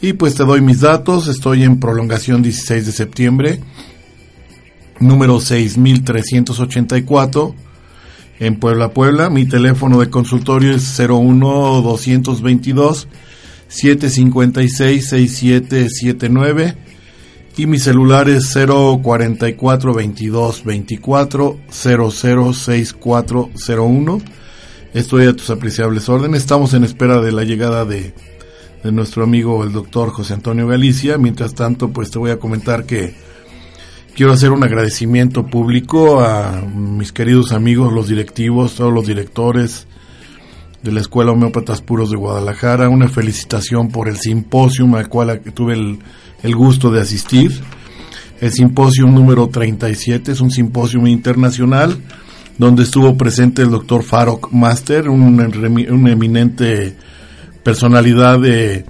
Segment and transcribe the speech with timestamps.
[0.00, 1.28] Y pues te doy mis datos.
[1.28, 3.60] Estoy en prolongación 16 de septiembre,
[4.98, 7.54] número 6384
[8.42, 9.30] en Puebla, Puebla.
[9.30, 13.06] Mi teléfono de consultorio es 01 222
[13.68, 16.76] 756 6779
[17.56, 24.22] y mi celular es 044 22 24 006401.
[24.92, 26.40] Estoy a tus apreciables órdenes.
[26.40, 28.12] Estamos en espera de la llegada de,
[28.82, 31.16] de nuestro amigo el doctor José Antonio Galicia.
[31.16, 33.14] Mientras tanto, pues te voy a comentar que
[34.14, 39.86] Quiero hacer un agradecimiento público a mis queridos amigos, los directivos, todos los directores
[40.82, 42.90] de la Escuela Homeópatas Puros de Guadalajara.
[42.90, 45.98] Una felicitación por el simposio al cual tuve
[46.42, 47.58] el, gusto de asistir.
[48.38, 51.96] El simposio número 37 es un simposio internacional
[52.58, 55.40] donde estuvo presente el doctor Farok Master, un,
[55.90, 56.94] una eminente
[57.62, 58.84] personalidad de,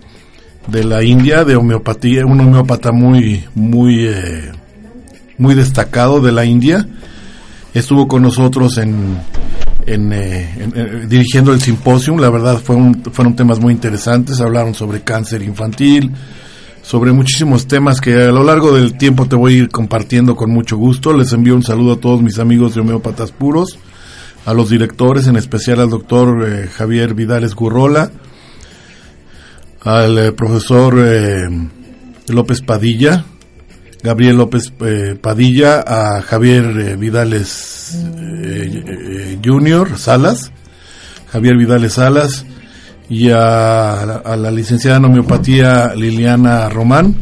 [0.66, 4.08] de la India, de homeopatía, un homeópata muy, muy...
[4.08, 4.61] Eh,
[5.42, 6.86] muy destacado de la India.
[7.74, 9.18] Estuvo con nosotros en,
[9.86, 12.16] en, eh, dirigiendo el simposio.
[12.16, 12.76] La verdad fue
[13.12, 14.40] fueron temas muy interesantes.
[14.40, 16.12] Hablaron sobre cáncer infantil,
[16.82, 20.50] sobre muchísimos temas que a lo largo del tiempo te voy a ir compartiendo con
[20.50, 21.12] mucho gusto.
[21.12, 23.78] Les envío un saludo a todos mis amigos de homeópatas puros,
[24.46, 28.12] a los directores, en especial al doctor eh, Javier Vidales Gurrola,
[29.80, 30.96] al eh, profesor
[32.28, 33.24] López Padilla,
[34.02, 37.96] Gabriel López eh, Padilla, a Javier eh, Vidales
[38.42, 40.50] eh, Junior Salas,
[41.30, 42.44] Javier Vidales Salas
[43.08, 47.14] y a, la licenciada en homeopatía Liliana Román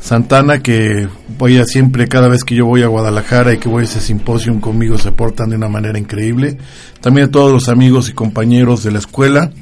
[0.00, 1.08] Santana, que
[1.38, 4.00] voy a siempre, cada vez que yo voy a Guadalajara y que voy a ese
[4.00, 6.56] simposio conmigo, se portan de una manera increíble.
[7.00, 9.52] También a todos los amigos y compañeros de la escuela,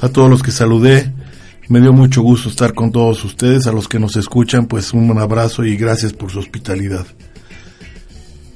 [0.00, 1.12] a todos los que saludé,
[1.70, 5.16] me dio mucho gusto estar con todos ustedes, a los que nos escuchan, pues un
[5.16, 7.06] abrazo y gracias por su hospitalidad.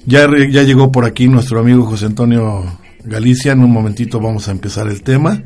[0.04, 2.64] Ya, ya llegó por aquí nuestro amigo José Antonio
[3.04, 5.40] Galicia, en un momentito vamos a empezar el tema.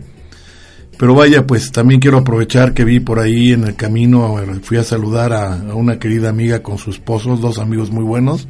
[0.96, 4.82] Pero vaya, pues también quiero aprovechar que vi por ahí en el camino, fui a
[4.82, 8.48] saludar a, una querida amiga con su esposo, dos amigos muy buenos,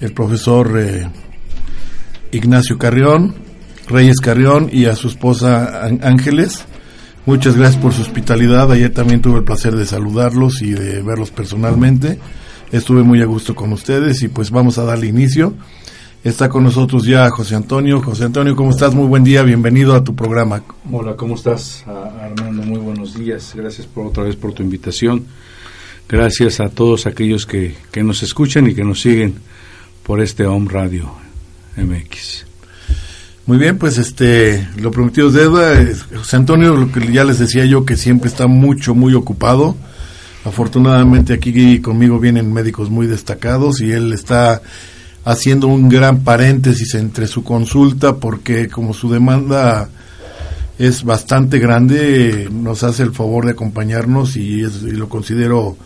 [0.00, 1.06] el profesor eh,
[2.32, 3.34] Ignacio Carrión,
[3.88, 6.64] Reyes Carrión y a su esposa Ángeles.
[7.30, 8.72] Muchas gracias por su hospitalidad.
[8.72, 12.18] Ayer también tuve el placer de saludarlos y de verlos personalmente.
[12.72, 15.54] Estuve muy a gusto con ustedes y pues vamos a darle inicio.
[16.24, 18.02] Está con nosotros ya José Antonio.
[18.02, 18.96] José Antonio, ¿cómo estás?
[18.96, 20.64] Muy buen día, bienvenido a tu programa.
[20.90, 22.64] Hola, ¿cómo estás, Armando?
[22.64, 23.52] Muy buenos días.
[23.54, 25.24] Gracias por otra vez por tu invitación.
[26.08, 29.36] Gracias a todos aquellos que, que nos escuchan y que nos siguen
[30.02, 31.12] por este Home Radio
[31.76, 32.49] MX.
[33.50, 35.82] Muy bien, pues este, lo prometido es deuda.
[35.82, 39.74] Eh, José Antonio, lo que ya les decía yo, que siempre está mucho, muy ocupado.
[40.44, 44.62] Afortunadamente aquí conmigo vienen médicos muy destacados y él está
[45.24, 49.88] haciendo un gran paréntesis entre su consulta porque como su demanda
[50.78, 55.76] es bastante grande, nos hace el favor de acompañarnos y, es, y lo considero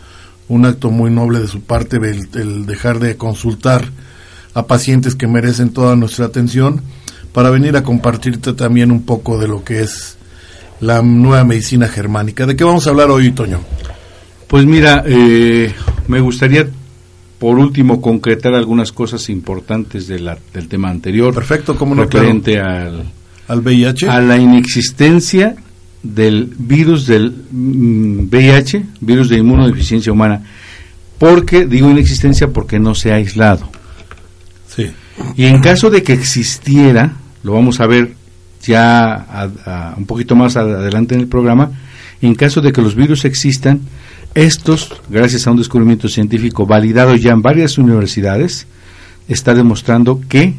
[0.49, 3.89] un acto muy noble de su parte el, el dejar de consultar
[4.53, 6.83] a pacientes que merecen toda nuestra atención
[7.35, 10.15] para venir a compartirte también un poco de lo que es
[10.79, 12.45] la nueva medicina germánica.
[12.45, 13.59] ¿De qué vamos a hablar hoy, Toño?
[14.47, 15.75] Pues mira, eh,
[16.07, 16.65] me gustaría
[17.37, 21.33] por último concretar algunas cosas importantes de la, del tema anterior.
[21.33, 23.03] Perfecto, como no referente al,
[23.49, 24.07] al VIH.
[24.07, 25.57] A la inexistencia
[26.03, 30.41] del virus del VIH, mm, virus de inmunodeficiencia humana.
[31.19, 33.69] Porque digo inexistencia porque no se ha aislado.
[34.73, 34.89] Sí.
[35.35, 38.15] Y en caso de que existiera, lo vamos a ver
[38.63, 41.71] ya un poquito más adelante en el programa,
[42.21, 43.81] en caso de que los virus existan,
[44.33, 48.65] estos, gracias a un descubrimiento científico validado ya en varias universidades,
[49.27, 50.55] está demostrando que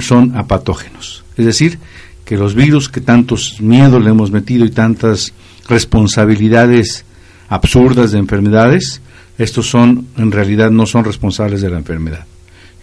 [0.00, 1.22] son apatógenos.
[1.36, 1.78] Es decir,
[2.24, 5.34] que los virus que tantos miedos le hemos metido y tantas
[5.68, 7.04] responsabilidades
[7.50, 9.02] absurdas de enfermedades,
[9.36, 12.24] estos son, en realidad, no son responsables de la enfermedad.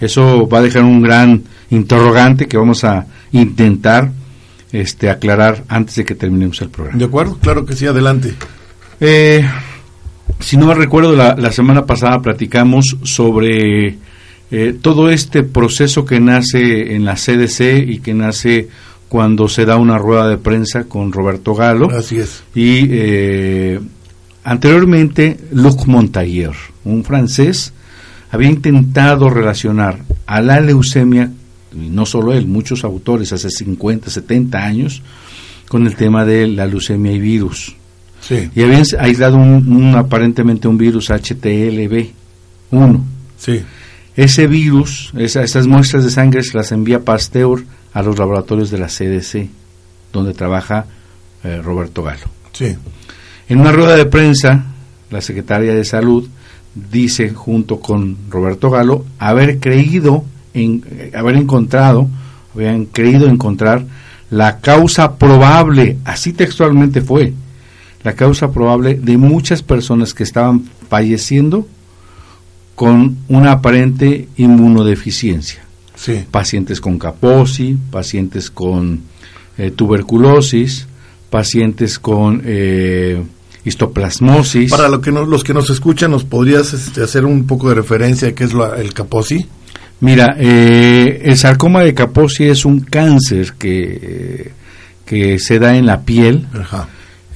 [0.06, 4.12] Eso va a dejar un gran interrogante que vamos a intentar
[4.72, 6.98] este, aclarar antes de que terminemos el programa.
[6.98, 8.34] De acuerdo, claro que sí, adelante.
[9.00, 9.46] Eh,
[10.40, 13.98] si no me recuerdo, la, semana pasada platicamos sobre
[14.52, 18.68] eh, todo este proceso que nace en la CDC y que nace
[19.10, 21.90] cuando se da una rueda de prensa con Roberto Galo.
[21.92, 22.44] Así es.
[22.56, 23.80] Y eh,
[24.44, 26.54] anteriormente, Luc Montayer,
[26.84, 27.74] un francés,
[28.34, 31.32] había intentado relacionar a la leucemia,
[31.72, 35.04] y no solo él, muchos autores hace 50, 70 años,
[35.68, 37.76] con el tema de la leucemia y virus.
[38.22, 38.50] Sí.
[38.56, 43.04] Y habían aislado un, aparentemente un virus HTLV1.
[43.38, 43.62] Sí.
[44.16, 47.64] Ese virus, esa, esas muestras de sangre se las envía Pasteur
[47.94, 49.48] a los laboratorios de la CDC,
[50.12, 50.88] donde trabaja
[51.44, 52.26] eh, Roberto Galo.
[52.52, 52.76] Sí.
[53.48, 54.66] En una rueda de prensa,
[55.12, 56.28] la secretaria de Salud
[56.76, 60.24] dice junto con Roberto Galo haber creído
[60.54, 60.84] en
[61.14, 62.08] haber encontrado
[62.56, 63.86] habían creído encontrar
[64.30, 67.34] la causa probable así textualmente fue
[68.04, 71.68] la causa probable de muchas personas que estaban falleciendo
[72.76, 75.64] con una aparente inmunodeficiencia.
[76.32, 79.02] Pacientes con Kaposi pacientes con
[79.58, 80.88] eh, tuberculosis
[81.30, 83.24] pacientes con eh,
[83.66, 84.72] histoplasmosis.
[84.72, 88.30] Para lo que los que nos escuchan, ¿nos podrías este, hacer un poco de referencia
[88.30, 89.46] a qué es el Kaposi?
[90.02, 94.52] Mira, eh, el sarcoma de Kaposi es un cáncer que,
[95.06, 96.46] que se da en la piel,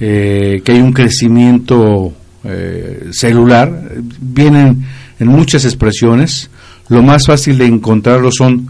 [0.00, 2.12] eh, que hay un crecimiento
[2.44, 4.84] eh, celular, vienen
[5.18, 6.50] en muchas expresiones.
[6.88, 8.68] Lo más fácil de encontrarlo son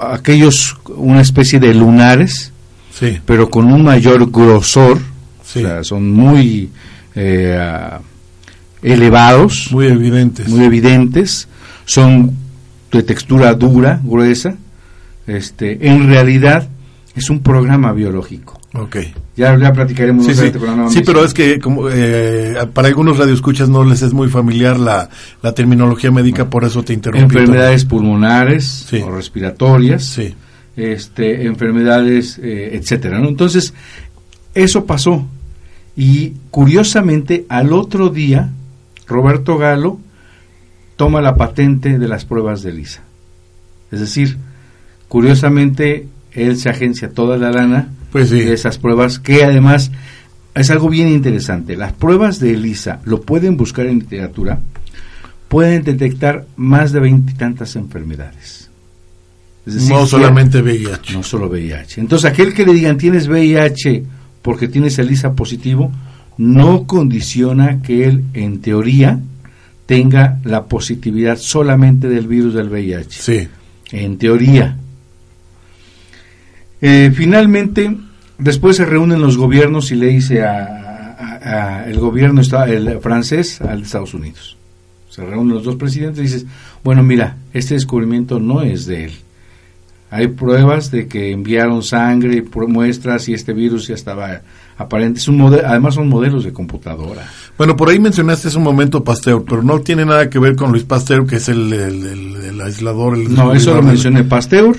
[0.00, 2.52] aquellos, una especie de lunares,
[2.92, 3.18] sí.
[3.24, 6.70] pero con un mayor grosor, o sea, son muy
[7.16, 7.90] eh,
[8.82, 9.68] elevados.
[9.72, 10.48] Muy evidentes.
[10.48, 11.48] Muy evidentes.
[11.84, 12.32] Son
[12.92, 14.54] de textura dura, gruesa.
[15.26, 16.68] Este, en realidad
[17.16, 18.60] es un programa biológico.
[18.74, 18.96] Ok.
[19.36, 20.26] Ya, ya platicaremos.
[20.26, 20.52] Sí, sí.
[20.90, 25.08] sí pero es que como, eh, para algunos radioescuchas no les es muy familiar la,
[25.42, 27.38] la terminología médica, por eso te interrumpí.
[27.38, 30.04] Enfermedades pulmonares o respiratorias.
[30.04, 30.34] Sí.
[30.76, 33.18] Este, enfermedades, eh, etcétera.
[33.18, 33.28] ¿no?
[33.28, 33.72] Entonces,
[34.54, 35.26] eso pasó.
[35.96, 38.50] Y curiosamente, al otro día,
[39.06, 39.98] Roberto Galo
[40.96, 43.02] toma la patente de las pruebas de Lisa.
[43.90, 44.36] Es decir,
[45.08, 49.90] curiosamente, él se agencia toda la lana pues de esas pruebas, que además
[50.54, 51.76] es algo bien interesante.
[51.76, 54.58] Las pruebas de ELISA, lo pueden buscar en literatura,
[55.48, 58.70] pueden detectar más de veintitantas enfermedades.
[59.66, 61.12] no solamente VIH.
[61.12, 62.00] No solo VIH.
[62.00, 64.04] Entonces, aquel que le digan tienes VIH
[64.46, 65.90] porque tienes el ISA positivo,
[66.38, 69.18] no condiciona que él, en teoría,
[69.86, 73.10] tenga la positividad solamente del virus del VIH.
[73.10, 73.48] Sí.
[73.90, 74.76] En teoría.
[76.80, 77.92] Eh, finalmente,
[78.38, 84.14] después se reúnen los gobiernos y le dice a, el gobierno el francés al Estados
[84.14, 84.56] Unidos.
[85.10, 86.46] Se reúnen los dos presidentes y dices,
[86.84, 89.12] bueno, mira, este descubrimiento no es de él
[90.16, 94.40] hay pruebas de que enviaron sangre, muestras y este virus ya estaba
[94.78, 95.20] aparente.
[95.20, 97.28] Es un además son modelos de computadora.
[97.58, 100.70] Bueno, por ahí mencionaste hace un momento Pasteur, pero no tiene nada que ver con
[100.72, 103.18] Luis Pasteur, que es el, aislador.
[103.18, 104.24] no, eso lo mencioné.
[104.24, 104.76] Pasteur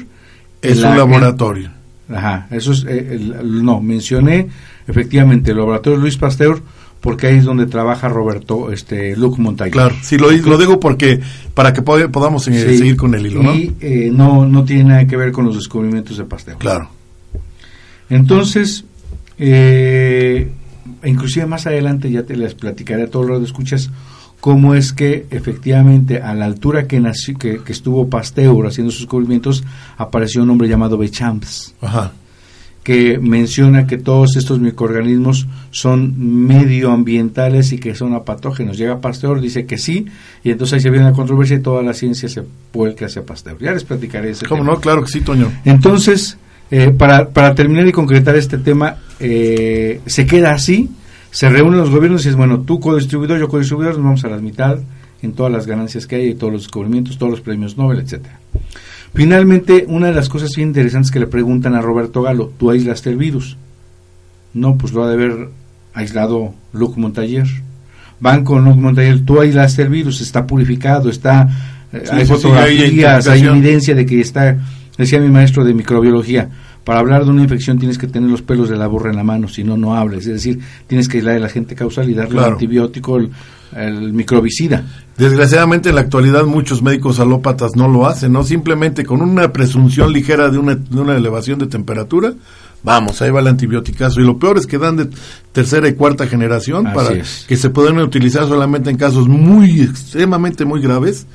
[0.62, 1.70] es un laboratorio.
[2.10, 4.48] Ajá, eso es, eh, el- no, mencioné
[4.88, 6.62] efectivamente el laboratorio Luis Pasteur
[7.08, 9.72] porque ahí es donde trabaja Roberto, este, Luc Montague.
[9.72, 11.20] Claro, sí, lo, lo digo porque
[11.54, 12.78] para que pod- podamos eh, Sí.
[12.80, 13.56] seguir con el hilo, ¿no?
[13.56, 16.58] Y eh, no, no tiene nada que ver con los descubrimientos de Pasteur.
[16.58, 16.90] Claro.
[18.10, 18.84] Entonces,
[19.38, 20.50] eh,
[21.04, 23.90] inclusive más adelante ya te les platicaré a todos los que escuchas
[24.40, 29.02] cómo es que efectivamente a la altura que, nació, que, que estuvo Pasteur haciendo sus
[29.02, 29.64] descubrimientos
[29.98, 32.12] apareció un hombre llamado Bechamps Ajá.
[32.88, 38.78] Que menciona que todos estos microorganismos son medioambientales y que son apatógenos.
[38.78, 40.06] Llega Pasteur, dice que sí,
[40.42, 43.58] y entonces ahí se viene la controversia y toda la ciencia se vuelca hacia Pasteur.
[43.60, 44.76] Ya les platicaré ese ¿Cómo tema.
[44.76, 44.80] no?
[44.80, 45.52] Claro que sí, Toño.
[45.66, 46.38] Entonces,
[46.72, 50.90] eh, para, para terminar y concretar este tema, eh, se queda así,
[51.30, 54.38] se reúnen los gobiernos y es bueno, tú codistribuidor, yo codistribuidor, nos vamos a la
[54.38, 54.80] mitad
[55.22, 58.40] en todas las ganancias que hay, y todos los descubrimientos, todos los premios Nobel, etcétera.
[59.14, 63.10] Finalmente, una de las cosas bien interesantes que le preguntan a Roberto Galo, ¿tú aislaste
[63.10, 63.58] el virus?
[64.54, 65.50] No, pues lo ha de haber
[65.94, 67.48] aislado Luc Montayer.
[68.20, 71.48] Van con Luc Montayer, tú aislaste el virus, está purificado, está...
[71.94, 74.58] eh, Sí, hay sí, sí, hay fotografías, hay evidencia de que está,
[74.98, 76.50] decía mi maestro de microbiología,
[76.84, 79.24] para hablar de una infección tienes que tener los pelos de la burra en la
[79.24, 80.26] mano, si no, no hables.
[80.28, 82.48] Es decir, tienes que aislar el agente causal y darle Claro.
[82.48, 83.30] el antibiótico, el,
[83.76, 84.84] el microbicida.
[85.18, 88.44] Desgraciadamente en la actualidad muchos médicos alópatas no lo hacen, ¿no?
[88.44, 92.34] Simplemente con una presunción ligera de una, de una elevación de temperatura,
[92.84, 94.22] vamos, ahí va el antibióticazo.
[94.22, 95.10] Y lo peor es que dan de
[95.52, 97.46] tercera y cuarta generación Así para es.
[97.48, 101.26] que se puedan utilizar solamente en casos muy extremadamente muy graves.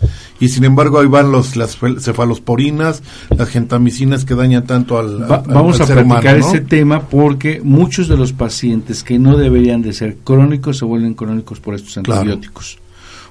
[0.40, 3.02] Y sin embargo ahí van los, las cefalosporinas,
[3.36, 6.48] las gentamicinas que dañan tanto al, Va- al- vamos al a ser platicar humano, ¿no?
[6.48, 11.14] ese tema porque muchos de los pacientes que no deberían de ser crónicos se vuelven
[11.14, 12.20] crónicos por estos Claro.
[12.22, 12.78] antibióticos.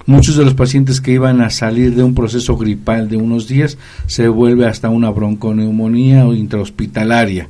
[0.08, 3.78] Muchos de los pacientes que iban a salir de un proceso gripal de unos días
[4.08, 7.48] se vuelve hasta una bronconeumonía o intrahospitalaria.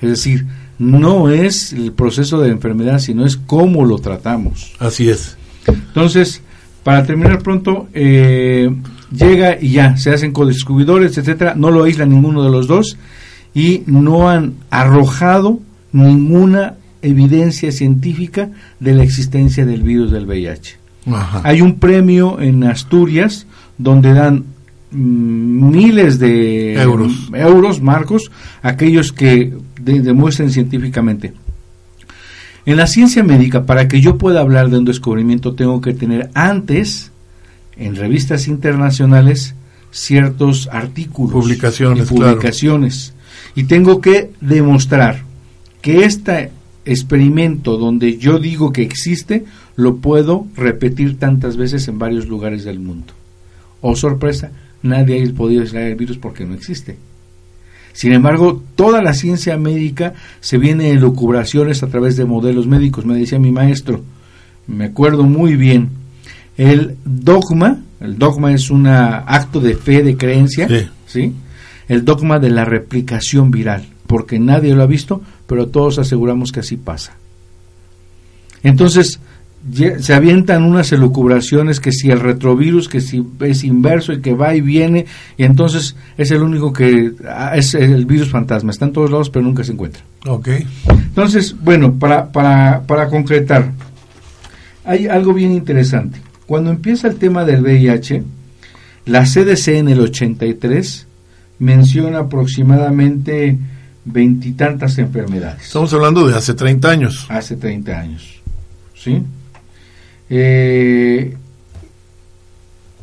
[0.00, 0.46] Es decir,
[0.78, 4.74] no es el proceso de enfermedad, sino es cómo lo tratamos.
[4.78, 5.36] Así es.
[5.66, 6.40] Entonces,
[6.82, 8.70] para terminar pronto, eh,
[9.12, 12.96] llega y ya, se hacen codescubridores, etcétera, no lo aíslan ninguno de los dos
[13.54, 15.60] y no han arrojado
[15.92, 18.50] ninguna evidencia científica
[18.80, 20.76] de la existencia del virus del VIH.
[21.12, 21.40] Ajá.
[21.44, 23.46] Hay un premio en Asturias
[23.78, 24.44] donde dan
[24.90, 27.30] mm, miles de Euros.
[27.32, 28.30] euros, marcos,
[28.62, 29.52] aquellos que
[29.92, 31.32] de- demuestren científicamente.
[32.66, 36.30] En la ciencia médica, para que yo pueda hablar de un descubrimiento, tengo que tener
[36.34, 37.10] antes,
[37.76, 39.54] en revistas internacionales,
[39.90, 42.32] ciertos artículos Publicaciones, y claro.
[42.34, 43.14] publicaciones.
[43.54, 45.22] Y tengo que demostrar
[45.80, 46.50] que este
[46.84, 49.44] experimento donde yo digo que existe,
[49.76, 53.14] lo puedo repetir tantas veces en varios lugares del mundo.
[53.80, 54.50] Oh sorpresa,
[54.82, 56.98] nadie ha podido aislar el virus porque no existe.
[57.98, 63.04] Sin embargo, toda la ciencia médica se viene en lucubraciones a través de modelos médicos.
[63.04, 64.04] Me decía mi maestro,
[64.68, 65.88] me acuerdo muy bien,
[66.56, 70.86] el dogma, el dogma es un acto de fe, de creencia, Sí.
[71.08, 71.32] ¿sí?
[71.88, 76.60] El dogma de la replicación viral, porque nadie lo ha visto, pero todos aseguramos que
[76.60, 77.14] así pasa.
[78.62, 79.18] Entonces,
[80.00, 84.54] se avientan unas elucubraciones que si el retrovirus, que si es inverso y que va
[84.54, 85.06] y viene,
[85.36, 89.30] y entonces es el único que ah, es el virus fantasma, está en todos lados
[89.30, 90.02] pero nunca se encuentra.
[90.26, 90.48] Ok.
[90.90, 93.72] Entonces, bueno, para, para, para concretar,
[94.84, 96.20] hay algo bien interesante.
[96.46, 98.22] Cuando empieza el tema del VIH,
[99.06, 101.06] la CDC en el 83
[101.58, 103.58] menciona aproximadamente
[104.04, 107.26] veintitantas enfermedades Estamos hablando de hace 30 años.
[107.28, 108.40] hace 30 años.
[108.94, 109.22] ¿Sí?
[110.30, 111.36] Eh,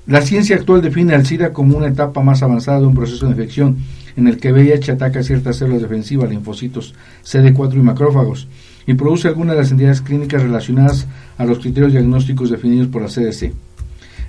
[0.08, 3.32] la ciencia actual define al SIDA como una etapa más avanzada de un proceso de
[3.32, 3.78] infección
[4.16, 6.94] en el que VIH ataca ciertas células defensivas, linfocitos,
[7.26, 8.48] CD4 y macrófagos,
[8.88, 13.08] y produce algunas de las entidades clínicas relacionadas a los criterios diagnósticos definidos por la
[13.08, 13.52] CDC.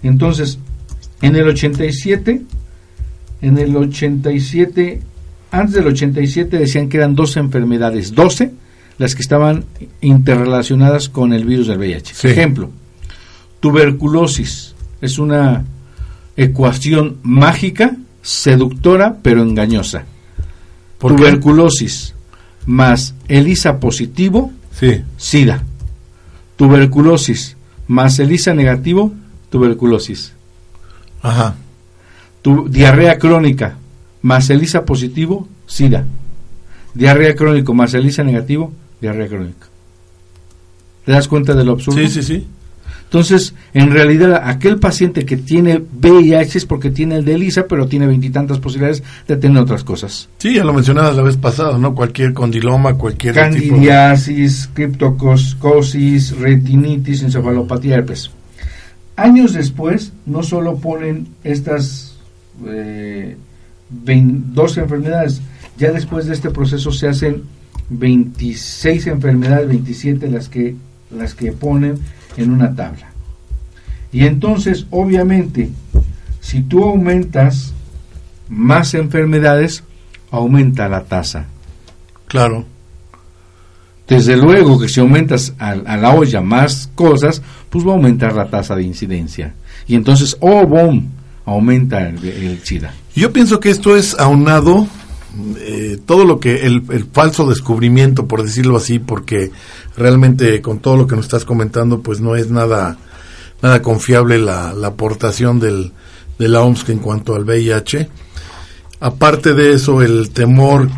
[0.02, 0.58] Entonces,
[1.20, 2.42] en el 87,
[3.42, 5.00] en el 87,
[5.50, 8.52] antes del 87 decían que eran 12 enfermedades, 12
[8.98, 9.66] las que estaban
[10.00, 12.14] interrelacionadas con el virus del VIH.
[12.14, 12.28] Sí.
[12.28, 12.70] Ejemplo,
[13.66, 15.64] tuberculosis es una
[16.36, 20.04] ecuación mágica, seductora, pero engañosa.
[20.98, 21.16] ¿Por qué?
[21.18, 22.14] Tuberculosis
[22.64, 25.02] más ELISA positivo, Sí.
[25.16, 25.64] SIDA.
[26.56, 27.56] Tuberculosis
[27.88, 29.12] más ELISA negativo,
[29.50, 30.32] tuberculosis.
[31.22, 31.56] Ajá.
[32.42, 33.78] Tu, diarrea crónica
[34.22, 36.04] más ELISA positivo, SIDA.
[36.94, 39.66] Diarrea crónico más ELISA negativo, diarrea crónica.
[41.04, 41.98] ¿Te das cuenta de lo absurdo?
[41.98, 42.46] Sí, sí, sí.
[43.06, 47.86] Entonces, en realidad, aquel paciente que tiene VIH es porque tiene el de ELISA, pero
[47.86, 50.28] tiene veintitantas posibilidades de tener otras cosas.
[50.38, 51.94] Sí, ya lo mencionabas la vez pasada, ¿no?
[51.94, 58.32] Cualquier condiloma, cualquier Candidiasis, criptocosis, retinitis, encefalopatía, herpes.
[59.14, 62.16] Años después, no solo ponen estas
[62.66, 63.36] eh,
[64.04, 65.40] enfermedades,
[65.78, 67.44] ya después de este proceso se hacen
[67.88, 70.74] 26 enfermedades, 27 las que,
[71.16, 71.98] las que ponen
[72.36, 73.10] en una tabla.
[74.12, 75.70] Y entonces, obviamente,
[76.40, 77.72] si tú aumentas
[78.48, 79.82] más enfermedades,
[80.30, 81.46] aumenta la tasa.
[82.26, 82.64] Claro.
[84.06, 88.48] Desde luego que si aumentas a, la olla más cosas, pues va a aumentar la
[88.48, 89.54] tasa de incidencia.
[89.88, 91.10] Y entonces, oh, boom,
[91.44, 92.94] aumenta el, el SIDA.
[93.14, 94.86] Yo pienso que esto es aunado
[95.58, 99.50] eh, todo lo que el, falso descubrimiento, por decirlo así, porque
[99.96, 102.98] realmente con todo lo que nos estás comentando, pues no es nada
[103.62, 105.92] nada confiable la, aportación del,
[106.38, 108.08] de la OMS en cuanto al VIH.
[109.00, 110.88] Aparte de eso, el temor,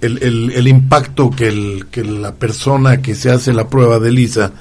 [0.00, 0.22] el,
[0.52, 4.52] el, impacto que, el, que la persona que se hace la prueba de Lisa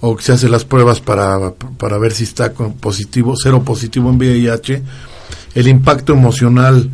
[0.00, 4.18] o que se hace las pruebas para, para ver si está positivo, cero positivo en
[4.18, 4.82] VIH,
[5.54, 6.90] el impacto emocional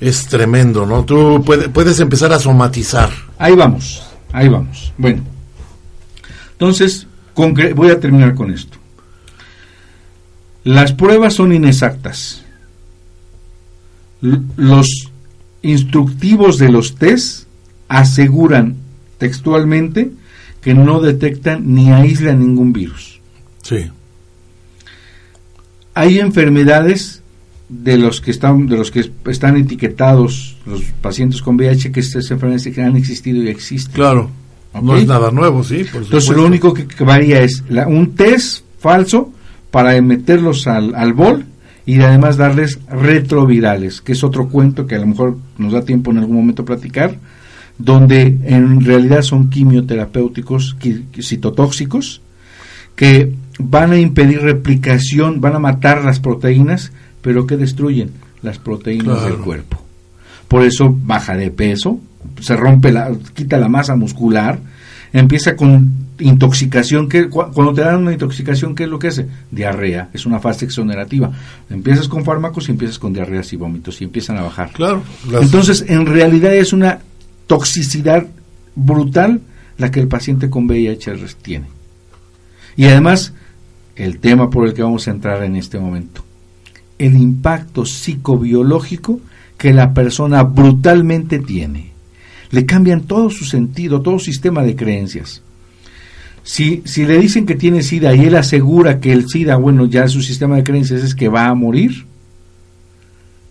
[0.00, 1.04] es tremendo, ¿no?
[1.04, 3.10] Tú puedes empezar a somatizar.
[3.38, 4.02] Ahí vamos,
[4.32, 4.92] ahí vamos.
[4.96, 5.22] Bueno,
[6.52, 8.78] entonces voy a terminar con esto.
[10.64, 12.42] Las pruebas son inexactas.
[14.20, 15.10] Los
[15.62, 17.46] instructivos de los test
[17.88, 18.76] aseguran
[19.18, 20.10] textualmente
[20.60, 23.20] que no detectan ni aíslan ningún virus.
[23.62, 23.90] Sí.
[25.94, 27.17] Hay enfermedades
[27.68, 32.30] de los que están de los que están etiquetados los pacientes con VIH que estas
[32.30, 33.94] enfermedades que han existido y existen.
[33.94, 34.30] Claro.
[34.80, 35.84] No es nada nuevo, sí.
[35.92, 39.32] Entonces lo único que, varía es un test falso
[39.70, 41.44] para meterlos al, al bol
[41.84, 46.10] y además darles retrovirales, que es otro cuento que a lo mejor nos da tiempo
[46.10, 47.16] en algún momento platicar,
[47.78, 50.76] donde en realidad son quimioterapéuticos,
[51.18, 52.20] citotóxicos,
[52.94, 58.10] que van a impedir replicación, van a matar las proteínas pero que destruyen
[58.42, 59.82] las proteínas del cuerpo.
[60.46, 62.00] Por eso baja de peso,
[62.40, 64.58] se rompe la, quita la masa muscular,
[65.12, 69.26] empieza con intoxicación, que cuando te dan una intoxicación, ¿qué es lo que hace?
[69.50, 71.30] Diarrea, es una fase exonerativa.
[71.70, 74.70] Empiezas con fármacos y empiezas con diarreas y vómitos y empiezan a bajar.
[74.72, 75.02] Claro.
[75.40, 77.00] Entonces, en realidad es una
[77.46, 78.26] toxicidad
[78.74, 79.40] brutal
[79.76, 81.66] la que el paciente con VIH tiene.
[82.76, 83.32] Y además,
[83.96, 86.24] el tema por el que vamos a entrar en este momento,
[86.98, 89.20] el impacto psicobiológico
[89.56, 91.92] que la persona brutalmente tiene.
[92.50, 95.42] Le cambian todo su sentido, todo su sistema de creencias.
[96.42, 100.08] Si, si le dicen que tiene SIDA y él asegura que el SIDA, bueno, ya
[100.08, 102.06] su sistema de creencias es que va a morir,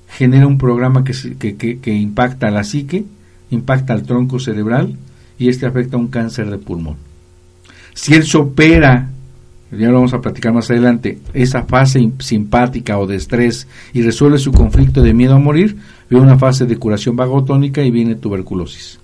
[0.10, 3.06] genera un programa que, que, que, impacta a la psique,
[3.52, 4.98] impacta al tronco cerebral
[5.38, 6.96] y este afecta a un cáncer de pulmón.
[7.94, 9.12] Si él se opera
[9.72, 14.38] ya lo vamos a platicar más adelante, esa fase simpática o de estrés y resuelve
[14.38, 15.78] su conflicto de miedo a morir,
[16.10, 19.00] viene una fase de curación vagotónica y viene tuberculosis.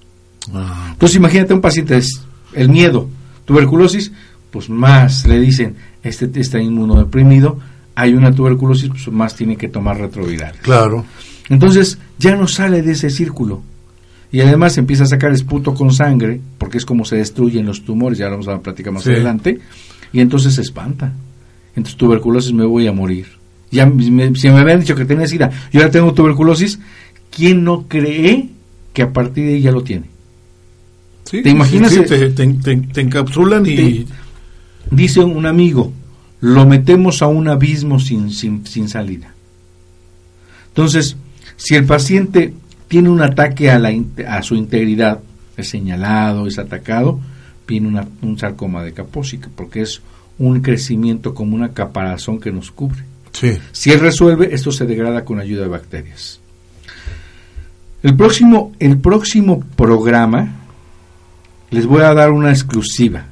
[0.54, 0.90] Ah.
[0.94, 2.22] Entonces imagínate un paciente, es
[2.54, 3.10] el miedo,
[3.46, 4.12] tuberculosis,
[4.52, 7.60] pues más le dicen, este está inmunodeprimido,
[7.96, 10.54] hay una tuberculosis, pues más tiene que tomar retroviral.
[10.62, 11.06] Claro.
[11.50, 13.62] Entonces ya no sale de ese círculo.
[14.32, 18.18] Y además empieza a sacar esputo con sangre, porque es como se destruyen los tumores,
[18.18, 19.60] ya lo vamos a platicar más adelante
[20.14, 21.12] y entonces se espanta.
[21.76, 23.28] Entonces tuberculosis me voy a morir.
[23.72, 23.92] Ya
[24.36, 26.80] si me habían dicho que tenía SIDA, yo ya tengo tuberculosis,
[27.36, 28.50] ¿quién no cree
[28.94, 30.06] que a partir de ahí ya lo tiene?
[31.30, 31.94] ¿Te imaginas?
[32.06, 34.06] te, encapsulan y...
[34.92, 35.92] dice un amigo,
[36.42, 39.34] lo metemos a un abismo sin, sin, sin salida.
[40.68, 41.18] Entonces,
[41.56, 42.54] si el paciente
[42.88, 43.92] tiene un ataque a, la,
[44.28, 45.22] a su integridad,
[45.58, 47.20] es señalado, es atacado,
[47.68, 50.02] viene un sarcoma de Kaposi, porque es
[50.38, 53.04] un crecimiento como una caparazón que nos cubre.
[53.72, 56.40] Si él resuelve, esto se degrada con ayuda de bacterias.
[58.04, 60.60] El próximo, el próximo programa
[61.72, 63.26] les voy a dar una exclusiva.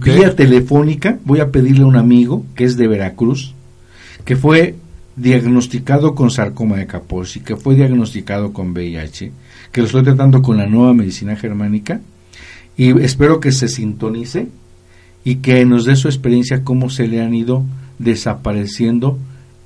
[0.00, 3.54] Vía telefónica voy a pedirle a un amigo que es de Veracruz,
[4.24, 4.76] que fue
[5.16, 9.32] diagnosticado con sarcoma de Kaposi, que fue diagnosticado con VIH,
[9.70, 12.00] que lo estoy tratando con la nueva medicina germánica
[12.82, 14.48] y espero que se sintonice
[15.22, 17.62] y que nos dé su experiencia cómo se le han ido
[18.00, 19.18] desapareciendo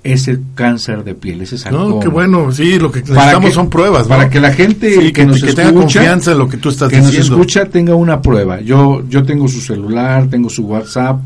[0.04, 1.88] ese cáncer de piel, ese sarcoma.
[1.88, 5.36] No, qué bueno, sí, lo que necesitamos son pruebas, Para que la gente que, nos
[5.36, 8.60] escucha, tenga confianza en lo que tú estás que nos escucha tenga una prueba.
[8.60, 11.18] Yo yo tengo su celular, tengo su WhatsApp,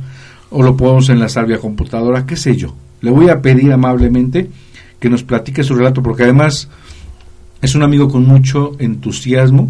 [0.51, 2.73] o lo podemos enlazar vía computadora, qué sé yo.
[3.01, 4.49] Le voy a pedir amablemente
[5.01, 6.69] que nos platique su relato, porque además
[7.61, 9.69] es un amigo con mucho entusiasmo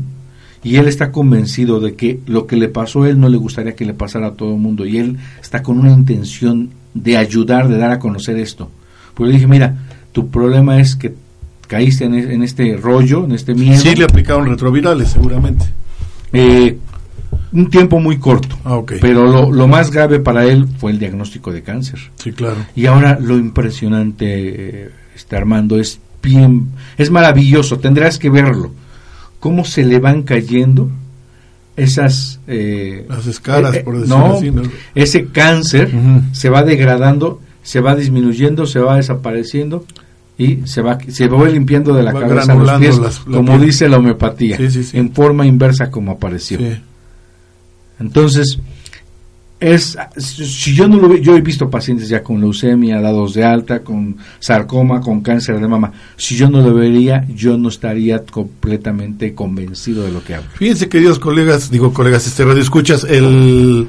[0.62, 3.74] y él está convencido de que lo que le pasó a él no le gustaría
[3.74, 7.68] que le pasara a todo el mundo y él está con una intención de ayudar,
[7.68, 8.70] de dar a conocer esto.
[9.14, 9.76] Pues le dije, mira,
[10.12, 11.14] tu problema es que
[11.66, 13.80] caíste en, este rollo, en este miedo.
[13.80, 15.66] Sí, le aplicaron retrovirales, seguramente.
[16.32, 16.76] Eh,
[17.52, 18.56] un tiempo muy corto.
[18.64, 22.00] Ah, pero lo, lo, más grave para él fue el diagnóstico de cáncer.
[22.16, 22.56] Sí, claro.
[22.74, 28.72] Y ahora lo impresionante, este Armando, es bien, es maravilloso, tendrás que verlo.
[29.40, 30.90] Cómo se le van cayendo
[31.76, 32.40] esas...
[32.46, 34.52] Eh, Las escaras, eh, por eh, decirlo así.
[34.94, 35.90] Ese cáncer
[36.32, 39.84] se va degradando, se va disminuyendo, se va desapareciendo
[40.38, 43.98] y se va se va limpiando de la cabeza a los pies, como dice la
[43.98, 44.58] homeopatía,
[44.92, 46.58] en forma inversa como apareció.
[47.98, 48.58] Entonces,
[49.60, 53.80] es si yo no lo yo he visto pacientes ya con leucemia dados de alta
[53.80, 55.92] con sarcoma con cáncer de mama.
[56.16, 60.48] Si yo no lo vería yo no estaría completamente convencido de lo que hablo.
[60.54, 63.88] Fíjense queridos colegas digo colegas este radio escuchas el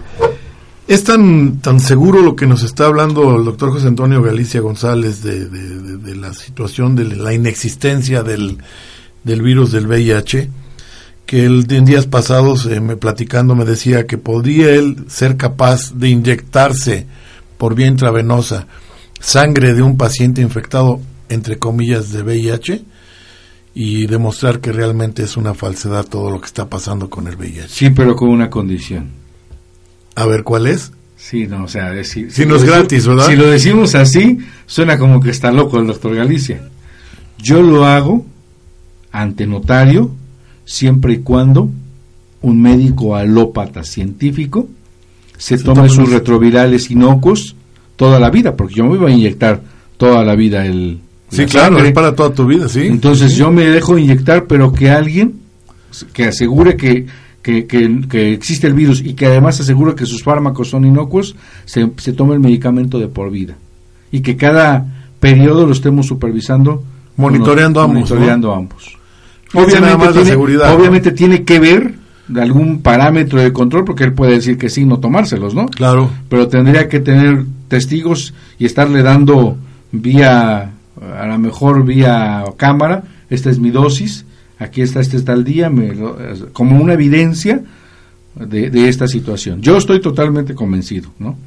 [0.88, 5.24] es tan tan seguro lo que nos está hablando el doctor José Antonio Galicia González
[5.24, 8.58] de, de la situación de la inexistencia del
[9.24, 10.50] del virus del VIH
[11.32, 15.94] que él en días pasados eh, me platicando me decía que podía él ser capaz
[15.94, 17.06] de inyectarse
[17.58, 18.68] por vía intravenosa
[19.22, 22.84] sangre de un paciente infectado entre comillas de VIH
[23.74, 27.70] y demostrar que realmente es una falsedad todo lo que está pasando con el VIH.
[27.70, 29.12] Sí, pero con una condición.
[30.16, 30.92] A ver, ¿cuál es?
[31.16, 33.28] Sí, no, o sea, decir, si, no es gratis, ¿verdad?
[33.28, 36.68] Si lo decimos así, suena como que está loco el doctor Galicia.
[37.38, 38.26] Yo lo hago
[39.14, 40.12] ante notario
[40.72, 41.70] siempre y cuando
[42.42, 44.70] un médico alópata científico
[45.38, 47.58] se, tome sus retrovirales inocuos
[47.98, 49.62] toda la vida, porque yo me voy a inyectar
[49.98, 51.00] toda la vida el...
[51.30, 52.88] Sí, claro, es para toda tu vida, sí.
[52.88, 55.42] Entonces yo me dejo inyectar, pero que alguien
[56.14, 57.06] que asegure que,
[57.42, 61.90] que, que, existe el virus y que además asegure que sus fármacos son inocuos, se,
[61.98, 63.56] se tome el medicamento de por vida.
[64.10, 64.86] Y que cada
[65.20, 66.82] periodo lo estemos supervisando.
[67.18, 68.10] Monitoreando ambos.
[68.10, 69.01] Monitoreando ambos.
[69.54, 71.94] Obviamente, tiene, obviamente tiene que ver
[72.28, 75.66] de algún parámetro de control, porque él puede decir que sí, no tomárselos, ¿no?
[75.68, 76.10] Claro.
[76.30, 79.58] Pero tendría que tener testigos y estarle dando
[79.92, 80.72] vía,
[81.20, 84.26] a lo mejor vía cámara, esta es mi dosis,
[84.60, 85.94] aquí está, este está el día, me
[86.54, 87.62] como una evidencia
[88.36, 89.62] de, de esta situación.
[89.62, 91.38] Yo estoy totalmente convencido, ¿no?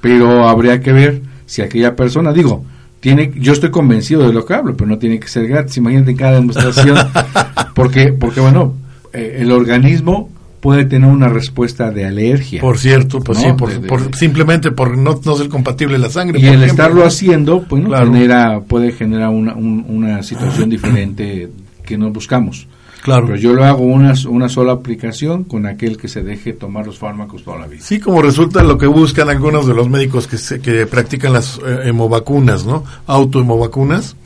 [0.00, 2.64] Pero habría que ver si aquella persona, digo,
[3.00, 5.76] tiene, yo estoy convencido de lo que hablo, pero no tiene que ser gratis.
[5.76, 6.96] Imagínate cada demostración,
[7.74, 8.74] porque, porque bueno,
[9.12, 10.30] eh, el organismo
[10.60, 12.60] puede tener una respuesta de alergia.
[12.60, 16.40] Por cierto, pues sí, por, simplemente por no, no, ser compatible la sangre.
[16.40, 21.48] Y el estarlo haciendo, pues, genera, puede generar una, una situación diferente
[21.84, 22.66] que no buscamos.
[23.02, 23.26] Claro.
[23.26, 26.98] Pero yo lo hago una, una sola aplicación con aquel que se deje tomar los
[26.98, 27.82] fármacos toda la vida.
[27.82, 31.58] Sí, como resulta lo que buscan algunos de los médicos que, se, que practican las
[31.58, 32.84] eh, hemovacunas, ¿no?
[33.06, 34.16] Autohemovacunas.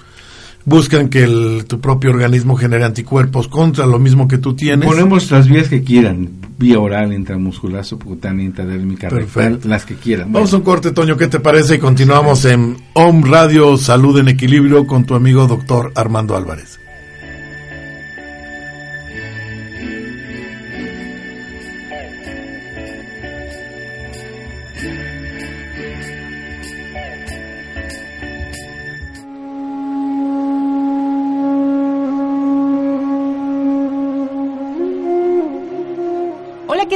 [0.64, 4.88] Buscan que el, tu propio organismo genere anticuerpos contra lo mismo que tú tienes.
[4.88, 10.32] Ponemos las vías que quieran, vía oral, intramuscular, subcutánea, intradérmica, rectal, las que quieran.
[10.32, 11.74] Vamos a un corte, Toño, ¿qué te parece?
[11.74, 16.78] Y continuamos en Home Radio Salud en Equilibrio con tu amigo doctor Armando Álvarez.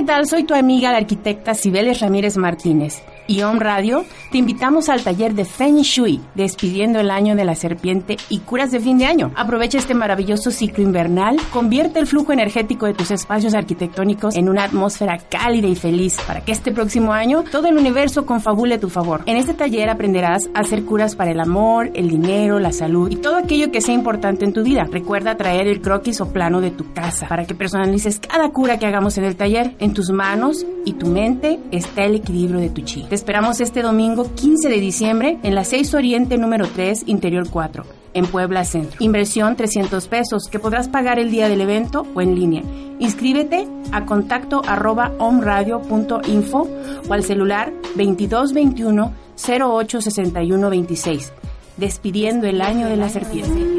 [0.07, 0.29] ¿Qué tal?
[0.29, 5.35] Soy tu amiga la arquitecta Cibeles Ramírez Martínez y On Radio, te invitamos al taller
[5.35, 9.33] de Feng Shui, despidiendo el año de la serpiente y curas de fin de año.
[9.35, 14.65] Aprovecha este maravilloso ciclo invernal, convierte el flujo energético de tus espacios arquitectónicos en una
[14.65, 18.89] atmósfera cálida y feliz para que este próximo año todo el universo confabule a tu
[18.89, 19.23] favor.
[19.27, 23.17] En este taller aprenderás a hacer curas para el amor, el dinero, la salud y
[23.17, 24.87] todo aquello que sea importante en tu vida.
[24.91, 28.87] Recuerda traer el croquis o plano de tu casa para que personalices cada cura que
[28.87, 29.75] hagamos en el taller.
[29.79, 34.26] En tus manos y tu mente está el equilibrio de tu chi esperamos este domingo
[34.35, 37.85] 15 de diciembre en la 6 Oriente número 3, Interior 4,
[38.15, 38.97] en Puebla Centro.
[39.01, 42.63] Inversión 300 pesos que podrás pagar el día del evento o en línea.
[42.99, 46.69] Inscríbete a contacto arroba omradio.info
[47.09, 51.33] o al celular 2221 0861 26.
[51.77, 53.76] Despidiendo el año de la serpiente.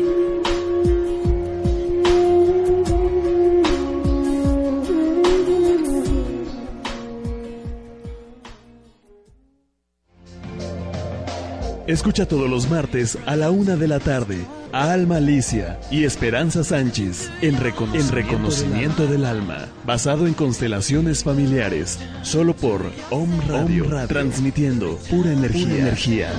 [11.87, 16.65] Escucha todos los martes a la una de la tarde a Alma Alicia y Esperanza
[16.65, 19.69] Sánchez en Reconocimiento, Reconocimiento del, alma.
[19.85, 25.77] basado en constelaciones familiares, solo por Om Radio, transmitiendo pura energía.
[25.77, 26.29] energía.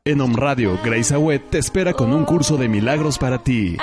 [0.04, 3.78] En Om Radio, Grace Awet te espera con un curso de milagros para ti.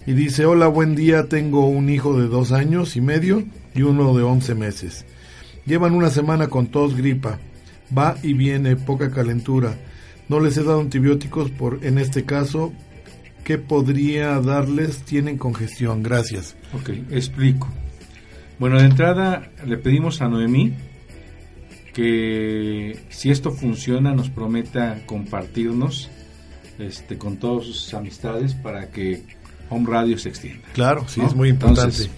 [0.05, 3.43] y dice, hola, buen día, tengo un hijo de dos años y medio
[3.75, 5.03] y uno de once meses.
[5.65, 7.39] Llevan una semana con tos, gripa.
[7.95, 9.75] Va y viene, poca calentura.
[10.29, 12.71] No les he dado antibióticos por, en este caso,
[13.43, 14.99] ¿qué podría darles?
[15.03, 16.01] Tienen congestión.
[16.03, 16.55] Gracias.
[16.73, 17.67] Ok, explico.
[18.59, 20.73] Bueno, de entrada le pedimos a Noemí
[21.93, 26.09] que si esto funciona nos prometa compartirnos
[26.79, 29.23] este, con todas sus amistades para que
[29.69, 30.67] Home Radio se extienda.
[30.73, 32.09] Claro, sí, es muy importante.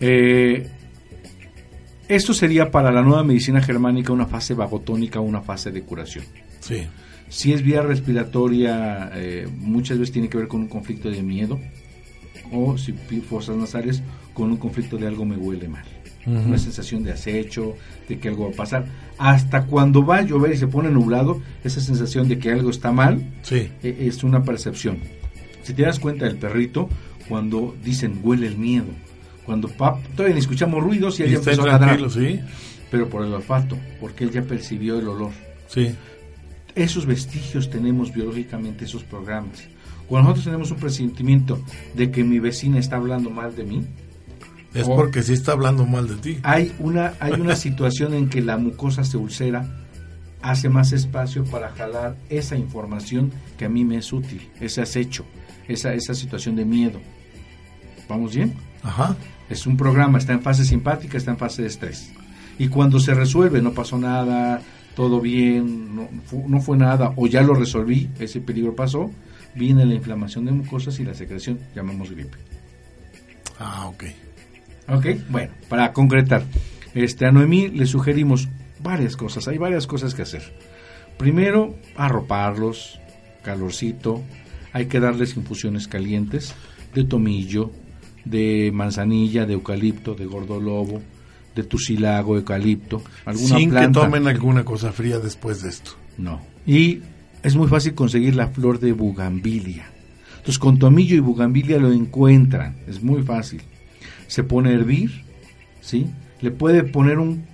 [0.00, 0.68] eh,
[2.08, 6.24] esto sería para la nueva medicina germánica una fase vagotónica una fase de curación.
[6.60, 6.86] Sí.
[7.28, 11.60] Si es vía respiratoria, eh, muchas veces tiene que ver con un conflicto de miedo,
[12.50, 15.84] o si fosas nasales, con un conflicto de algo me huele mal.
[16.26, 17.74] Una sensación de acecho,
[18.06, 18.84] de que algo va a pasar.
[19.16, 22.92] Hasta cuando va a llover y se pone nublado, esa sensación de que algo está
[22.92, 23.70] mal sí.
[23.82, 24.98] Eh, es una percepción.
[25.62, 26.90] Si te das cuenta del perrito,
[27.30, 28.88] cuando dicen huele el miedo,
[29.48, 32.10] cuando pap, todavía escuchamos ruidos y ella empezó a ladrar.
[32.10, 32.38] ¿sí?
[32.90, 35.30] Pero por el olfato, porque él ya percibió el olor.
[35.68, 35.94] Sí.
[36.74, 39.66] Esos vestigios tenemos biológicamente esos programas.
[40.06, 41.62] Cuando nosotros tenemos un presentimiento
[41.94, 43.86] de que mi vecina está hablando mal de mí,
[44.74, 46.38] es porque sí está hablando mal de ti.
[46.42, 49.66] Hay una, hay una situación en que la mucosa se ulcera,
[50.42, 55.24] hace más espacio para jalar esa información que a mí me es útil, ese acecho,
[55.68, 57.00] esa, esa situación de miedo.
[58.10, 58.52] ¿Vamos bien?
[58.82, 59.16] Ajá.
[59.48, 62.12] Es un programa, está en fase simpática, está en fase de estrés.
[62.58, 64.60] Y cuando se resuelve, no pasó nada,
[64.94, 66.08] todo bien, no,
[66.46, 69.10] no fue nada, o ya lo resolví, ese peligro pasó,
[69.54, 72.36] viene la inflamación de mucosas y la secreción, llamamos gripe.
[73.58, 74.04] Ah, ok.
[74.88, 76.42] Ok, bueno, para concretar,
[76.94, 78.48] este, a Noemí le sugerimos
[78.82, 80.42] varias cosas, hay varias cosas que hacer.
[81.18, 82.98] Primero, arroparlos,
[83.42, 84.22] calorcito,
[84.72, 86.54] hay que darles infusiones calientes
[86.94, 87.70] de tomillo,
[88.30, 91.00] de manzanilla, de eucalipto, de gordolobo,
[91.54, 94.00] de tusilago, eucalipto, alguna Sin planta.
[94.00, 95.92] que tomen alguna cosa fría después de esto.
[96.16, 96.40] No.
[96.66, 97.00] Y
[97.42, 99.86] es muy fácil conseguir la flor de bugambilia.
[100.30, 103.62] Entonces con tomillo y bugambilia lo encuentran, es muy fácil.
[104.26, 105.24] Se pone a hervir,
[105.80, 106.06] ¿sí?
[106.40, 107.44] Le puede poner un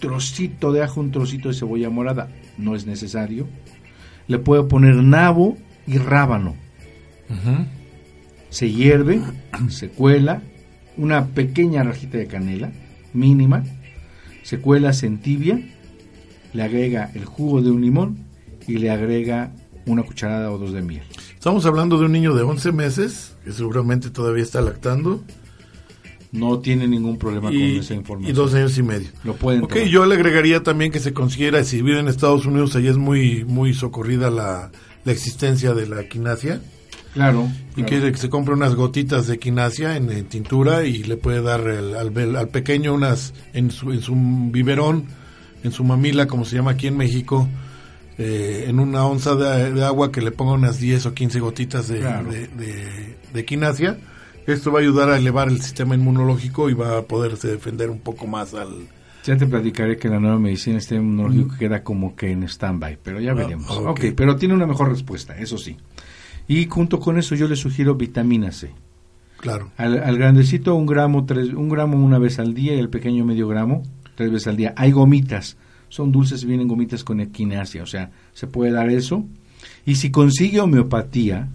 [0.00, 3.46] trocito de ajo, un trocito de cebolla morada, no es necesario.
[4.26, 6.54] Le puede poner nabo y rábano.
[8.50, 9.20] Se hierve,
[9.68, 10.42] se cuela,
[10.96, 12.72] una pequeña rajita de canela,
[13.14, 13.64] mínima,
[14.42, 15.60] se cuela, se entibia,
[16.52, 18.26] le agrega el jugo de un limón
[18.66, 19.52] y le agrega
[19.86, 21.02] una cucharada o dos de miel.
[21.34, 25.22] Estamos hablando de un niño de 11 meses, que seguramente todavía está lactando.
[26.32, 28.30] No tiene ningún problema y, con esa información.
[28.30, 29.08] Y dos años y medio.
[29.24, 32.76] Lo pueden Ok, yo le agregaría también que se considera, si vive en Estados Unidos,
[32.76, 34.70] allí es muy, muy socorrida la,
[35.04, 36.60] la existencia de la quinasia.
[37.14, 37.48] Claro.
[37.76, 38.12] Y claro.
[38.12, 41.94] que se compre unas gotitas de quinasia en, en tintura y le puede dar el-
[41.96, 44.14] al, al pequeño unas en su, en su
[44.52, 45.04] biberón,
[45.64, 47.48] en su mamila, como se llama aquí en México,
[48.18, 51.88] eh, en una onza de, de agua que le ponga unas 10 o 15 gotitas
[51.88, 52.30] de, Claro.
[52.30, 53.98] de, de- de quinasia.
[54.46, 58.00] Esto va a ayudar a elevar el sistema inmunológico y va a poderse defender un
[58.00, 58.88] poco más al...
[59.24, 63.20] Ya te platicaré que la nueva medicina este inmunológico queda como que en stand-by, pero
[63.20, 63.70] ya Ah, veremos.
[63.70, 63.88] ok.
[63.88, 65.76] ok, pero tiene una mejor respuesta, eso sí.
[66.50, 68.72] Y junto con eso yo le sugiero vitamina C.
[69.36, 69.70] Claro.
[69.76, 73.24] Al, al grandecito un gramo, tres, un gramo una vez al día y al pequeño
[73.24, 73.84] medio gramo
[74.16, 74.74] tres veces al día.
[74.76, 75.56] Hay gomitas,
[75.88, 79.24] son dulces y vienen gomitas con equinacia, o sea, se puede dar eso.
[79.86, 81.50] Y si consigue homeopatía,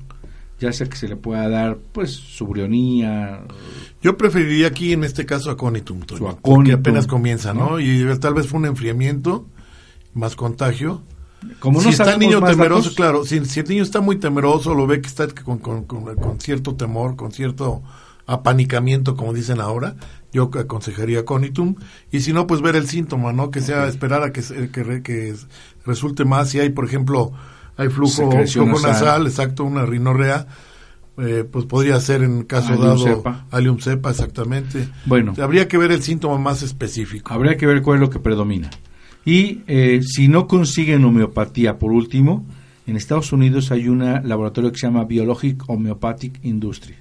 [0.61, 3.41] ya sea que se le pueda dar, pues, subrionía,
[4.01, 7.71] Yo preferiría aquí en este caso aconitum, Toño, porque apenas comienza, ¿no?
[7.71, 7.79] ¿no?
[7.81, 9.45] Y tal vez fue un enfriamiento,
[10.13, 11.03] más contagio.
[11.59, 14.73] Como si está el niño temeroso, datos, claro, si, si el niño está muy temeroso,
[14.73, 17.81] lo ve que está con, con- con- con cierto temor, con cierto
[18.27, 19.95] apanicamiento, como dicen ahora,
[20.33, 21.75] yo aconsejaría conitum.
[22.11, 23.51] Y si no, pues ver el síntoma, ¿no?
[23.51, 25.35] Que sea esperar a que, que, que
[25.85, 26.49] resulte más.
[26.49, 27.31] Si hay, por ejemplo,
[27.77, 28.91] hay flujo, flujo nasal.
[28.91, 30.47] nasal, exacto, una rinorrea,
[31.17, 33.45] eh, pues podría ser en caso Alium dado cepa.
[33.51, 34.89] alium cepa, exactamente.
[35.05, 35.33] Bueno.
[35.41, 37.33] Habría que ver el síntoma más específico.
[37.33, 38.69] Habría que ver cuál es lo que predomina.
[39.25, 42.45] Y eh, si no consiguen homeopatía, por último,
[42.85, 46.93] en Estados Unidos hay un laboratorio que se llama Biologic Homeopathic Industry.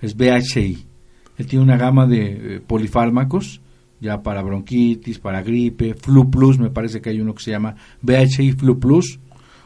[0.00, 0.86] Es BHI.
[1.36, 3.60] Él tiene una gama de eh, polifármacos,
[4.00, 7.74] ya para bronquitis, para gripe, Flu Plus, me parece que hay uno que se llama
[8.00, 9.18] BHI Flu Plus,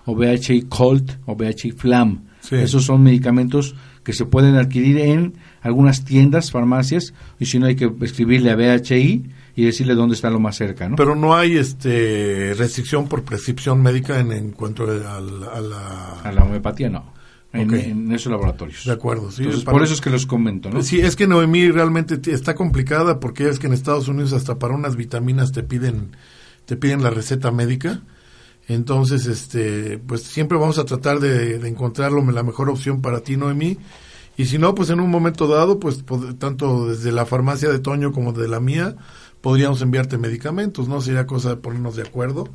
[0.06, 2.24] o BHI Cold, o BHI Flam.
[2.40, 2.56] Sí.
[2.56, 7.76] Esos son medicamentos que se pueden adquirir en algunas tiendas, farmacias, y si no hay
[7.76, 9.24] que escribirle a BHI
[9.56, 10.96] y decirle dónde está lo más cerca, ¿no?
[10.96, 16.20] Pero no hay este restricción por prescripción médica en, en cuanto al- a la...
[16.22, 17.12] a la homeopatía no.
[17.52, 18.84] En, esos laboratorios.
[18.84, 19.42] De acuerdo, sí.
[19.42, 20.82] Entonces, para- por eso es que los comento, ¿no?
[20.82, 24.74] Sí, es que Noemí realmente está complicada porque es que en Estados Unidos hasta para
[24.74, 26.16] unas vitaminas te piden
[26.64, 28.00] te piden la receta médica.
[28.66, 33.36] Entonces, este, pues siempre vamos a tratar de, de encontrar la mejor opción para ti,
[33.36, 33.76] Noemí.
[34.36, 36.02] Y si no, pues en un momento dado, pues
[36.38, 38.96] tanto desde la farmacia de Toño como de la mía,
[39.44, 41.02] podríamos enviarte medicamentos, ¿no?
[41.02, 42.48] Sería cosa de ponernos de acuerdo.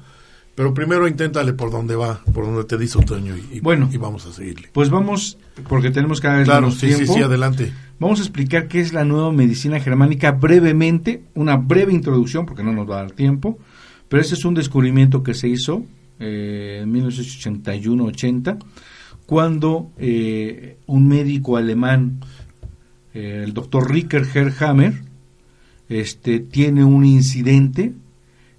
[0.56, 3.88] Pero primero inténtale por donde va, por donde te dice Toño y, Bueno.
[3.94, 4.70] y vamos a seguirle.
[4.74, 7.14] Pues vamos, porque tenemos cada vez Claro, menos sí, sí, tiempo.
[7.14, 7.72] sí, adelante.
[8.00, 12.74] Vamos a explicar qué es la nueva medicina germánica brevemente, una breve introducción, porque no
[12.74, 13.60] nos va a dar tiempo,
[14.08, 15.86] pero ese es un descubrimiento que se hizo
[16.20, 18.58] eh, en 1981-80,
[19.28, 22.20] cuando eh, un médico alemán,
[23.14, 25.08] eh, el doctor Ricker Herrhammer,
[25.90, 27.94] este, tiene un incidente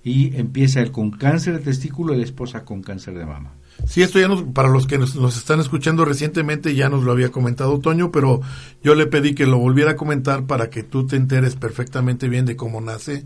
[0.02, 3.52] y empieza él con cáncer de testículo y la esposa con cáncer de mama.
[3.86, 7.12] Sí, esto ya nos, para los que nos, nos están escuchando recientemente ya nos lo
[7.12, 8.40] había comentado Toño, pero
[8.82, 12.44] yo le pedí que lo volviera a comentar para que tú te enteres perfectamente bien
[12.44, 13.24] de cómo nace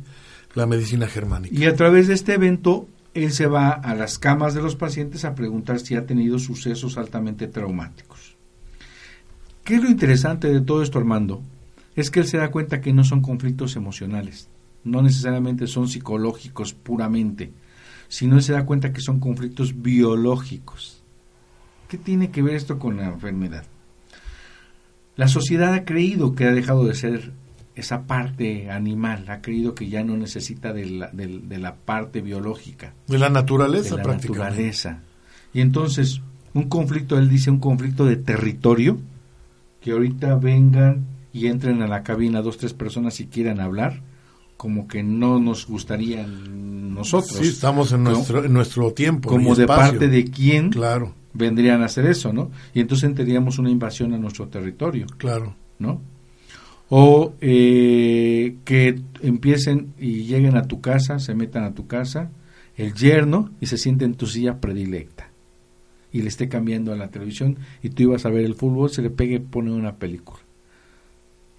[0.54, 1.54] la medicina germánica.
[1.54, 5.24] Y a través de este evento, él se va a las camas de los pacientes
[5.24, 8.36] a preguntar si ha tenido sucesos altamente traumáticos.
[9.64, 11.42] ¿Qué es lo interesante de todo esto, Armando?
[11.96, 14.48] Es que él se da cuenta que no son conflictos emocionales,
[14.82, 17.52] no necesariamente son psicológicos puramente,
[18.08, 21.02] sino él se da cuenta que son conflictos biológicos.
[21.88, 23.64] ¿Qué tiene que ver esto con la enfermedad?
[25.16, 27.32] La sociedad ha creído que ha dejado de ser
[27.76, 32.20] esa parte animal, ha creído que ya no necesita de la, de- de la parte
[32.20, 35.00] biológica, De la naturaleza de la naturaleza.
[35.52, 36.20] Y entonces,
[36.52, 38.98] un conflicto, él dice, un conflicto de territorio,
[39.80, 41.04] que ahorita vengan
[41.34, 44.02] y entren a la cabina dos, tres personas y quieran hablar,
[44.56, 47.38] como que no nos gustaría nosotros.
[47.38, 48.12] Sí, estamos en ¿no?
[48.12, 49.28] nuestro, en nuestro tiempo.
[49.28, 52.52] como de parte de quién Claro, vendrían a hacer eso, ¿no?
[52.72, 55.06] Y entonces tendríamos una invasión a nuestro territorio.
[55.18, 55.56] claro.
[55.80, 56.00] ¿no?
[56.88, 62.30] O eh, que empiecen y lleguen a tu casa, se metan a tu casa,
[62.76, 65.30] el yerno, y se siente en tu silla predilecta.
[66.12, 69.02] Y le esté cambiando a la televisión, y tú ibas a ver el fútbol, se
[69.02, 70.43] le pegue, pone una película.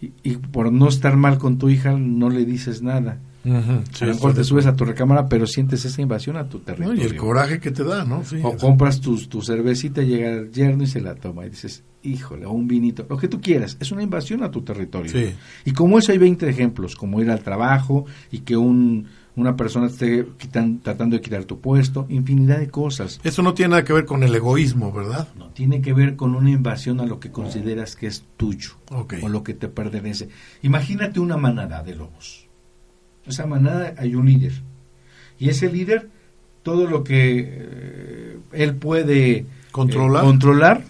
[0.01, 3.19] Y, y por no estar mal con tu hija, no le dices nada.
[3.45, 6.49] Ujú, sí, a lo mejor te subes a tu recámara, pero sientes esa invasión a
[6.49, 6.95] tu territorio.
[6.95, 7.01] ¿no?
[7.01, 8.23] Y el coraje que te da, ¿no?
[8.23, 11.45] Sí, O compras tu, tu cervecita, llega el yerno y se la toma.
[11.45, 14.61] Y dices, híjole, o un vinito, lo que tú quieras, es una invasión a tu
[14.61, 15.11] territorio.
[15.11, 15.35] Sí.
[15.63, 19.05] Y como eso hay 20 ejemplos, como ir al trabajo y que un,
[19.35, 23.19] una persona esté quitan- tratando de quitar tu puesto, infinidad de cosas.
[23.23, 25.27] Eso no tiene nada que ver con el egoísmo, ¿verdad?
[25.37, 29.15] No, tiene que ver con una invasión a lo que consideras que es tuyo Ok.
[29.21, 30.29] o lo que te pertenece.
[30.61, 32.47] Imagínate una manada de lobos.
[33.25, 34.53] Esa manada hay un líder.
[35.37, 36.09] Y ese líder,
[36.63, 40.23] todo lo que eh, él puede Controlar.
[40.23, 40.83] eh, controlar,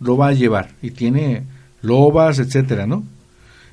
[0.00, 0.70] lo va a llevar.
[0.82, 1.44] Y tiene
[1.80, 3.04] lobas, etcétera, ¿no?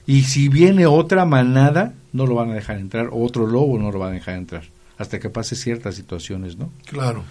[0.06, 3.08] Y si viene otra manada, no lo van a dejar entrar.
[3.08, 4.64] o Otro lobo no lo van a dejar entrar.
[4.98, 6.72] Hasta que pase ciertas situaciones, ¿no?
[6.86, 7.24] Claro.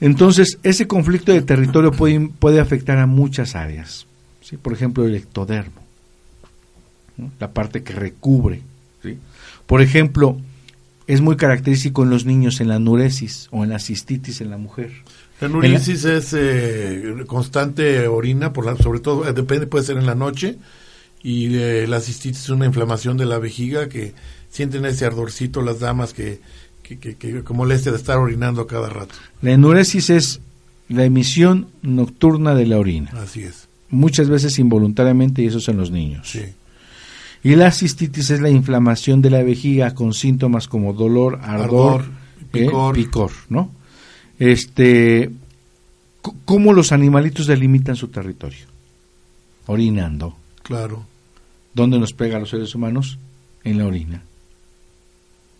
[0.00, 4.06] Entonces, ese conflicto de territorio puede, puede afectar a muchas áreas.
[4.40, 4.56] ¿sí?
[4.56, 5.82] Por ejemplo, el ectodermo,
[7.18, 7.30] ¿no?
[7.38, 8.62] la parte que recubre.
[9.02, 9.18] ¿sí?
[9.66, 10.38] Por ejemplo,
[11.06, 14.56] es muy característico en los niños en la anuresis o en la cistitis en la
[14.56, 14.90] mujer.
[15.40, 20.06] La nurisis es eh, constante orina, por la, sobre todo, eh, depende, puede ser en
[20.06, 20.56] la noche,
[21.22, 24.14] y eh, la cistitis es una inflamación de la vejiga que
[24.50, 26.40] sienten ese ardorcito las damas que,
[26.82, 29.14] que, que, que- que molestia de estar orinando cada rato.
[29.42, 30.40] La enuresis es
[30.88, 33.68] la emisión nocturna de la orina, Así es.
[33.90, 36.28] muchas veces involuntariamente y eso es en los niños.
[36.30, 36.42] Sí.
[37.42, 42.04] Y la cistitis es la inflamación de la vejiga con síntomas como dolor, ardor, Ardor,
[42.04, 42.94] eh, picor.
[42.94, 43.70] picor, ¿no?
[44.38, 45.30] Este,
[46.44, 48.66] ¿cómo los animalitos delimitan su territorio?
[49.66, 50.36] Orinando.
[50.62, 51.06] Claro.
[51.74, 53.18] ¿Dónde nos pega a los seres humanos?
[53.64, 54.22] En la orina.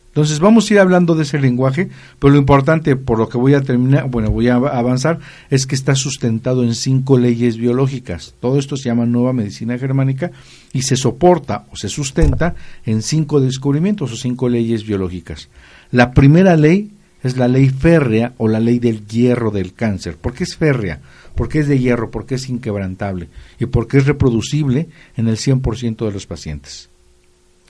[0.09, 1.89] Entonces vamos a ir hablando de ese lenguaje,
[2.19, 5.69] pero lo importante, por lo que voy a terminar, bueno, voy a av- avanzar, es
[5.69, 8.35] que está sustentado en cinco leyes biológicas.
[8.41, 10.33] Todo esto se llama nueva medicina germánica
[10.73, 15.49] y se soporta o se sustenta en cinco descubrimientos o cinco leyes biológicas.
[15.93, 16.91] La primera ley
[17.23, 20.17] es la ley férrea o la ley del hierro del cáncer.
[20.17, 21.01] ¿Por qué es férrea?
[21.35, 26.13] Porque es de hierro, porque es inquebrantable y porque es reproducible en el 100% de
[26.13, 26.89] los pacientes.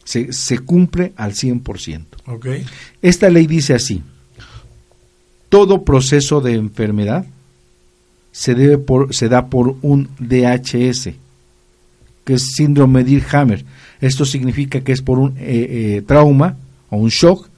[0.04, 2.04] Se, se cumple al 100%.
[2.26, 2.46] Ok.
[3.02, 4.02] Esta ley dice así,
[5.48, 7.26] todo proceso de enfermedad
[8.32, 11.10] se, debe por, se da por un DHS,
[12.24, 13.64] que es síndrome de Hammer.
[14.00, 16.56] Esto significa que es por un eh, eh, trauma
[16.88, 17.49] o un shock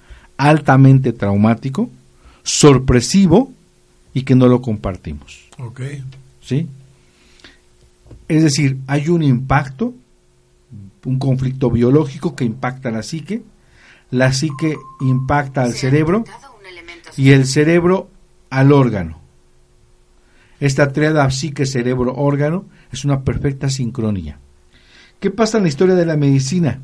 [0.42, 1.88] altamente traumático,
[2.42, 3.52] sorpresivo
[4.12, 5.48] y que no lo compartimos.
[5.58, 5.82] Ok.
[6.40, 6.68] ¿sí?
[8.26, 9.94] Es decir, hay un impacto,
[11.04, 13.42] un conflicto biológico que impacta a la psique,
[14.10, 16.24] la psique impacta al cerebro
[17.16, 18.08] y el cerebro
[18.50, 19.20] al órgano.
[20.58, 24.38] Esta triada psique-cerebro-órgano es una perfecta sincronía.
[25.20, 26.80] ¿Qué pasa en la historia de la medicina?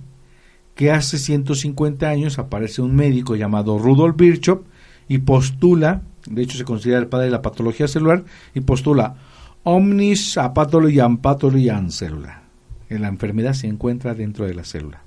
[0.78, 4.62] Que hace 150 años aparece un médico llamado Rudolf Virchow
[5.08, 8.22] y postula, de hecho se considera el padre de la patología celular,
[8.54, 9.16] y postula
[9.64, 12.44] omnis a pathologiam pathologiam célula.
[12.88, 15.02] En la enfermedad se encuentra dentro de la célula.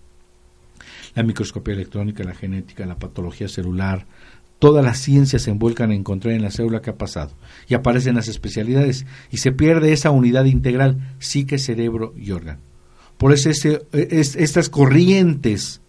[1.15, 4.05] La microscopía electrónica, la genética, la patología celular,
[4.59, 7.31] todas las ciencias se envuelcan en encontrar en la célula qué ha pasado.
[7.69, 12.70] Y aparecen las especialidades y se pierde esa unidad integral, psique, cerebro y órgano.
[13.21, 15.79] Por eso ese- es- estas corrientes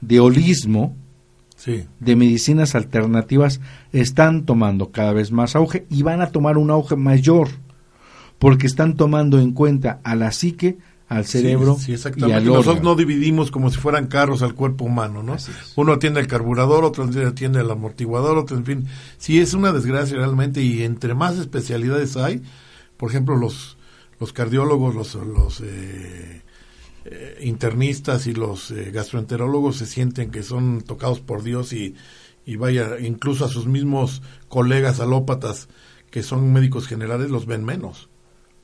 [0.00, 0.96] de holismo,
[1.54, 1.84] Sí.
[2.00, 3.60] de medicinas alternativas
[3.92, 7.48] están tomando cada vez más auge y van a tomar un auge mayor
[8.38, 10.78] porque están tomando en cuenta a la psique,
[11.08, 12.36] al cerebro Sí, sí, y exactamente.
[12.36, 15.36] al Nosotros no dividimos como si fueran carros al cuerpo humano, ¿no?
[15.76, 18.86] Uno atiende el carburador, otro atiende el amortiguador, otro, en fin.
[19.18, 22.42] Sí, es una desgracia realmente y entre más especialidades hay,
[22.96, 23.76] por ejemplo, los,
[24.20, 26.42] los cardiólogos, los, los eh,
[27.10, 31.94] eh, internistas y los eh, gastroenterólogos se sienten que son tocados por Dios y,
[32.56, 35.68] vaya, incluso a sus mismos colegas alópatas
[36.10, 38.08] que son médicos generales los ven menos.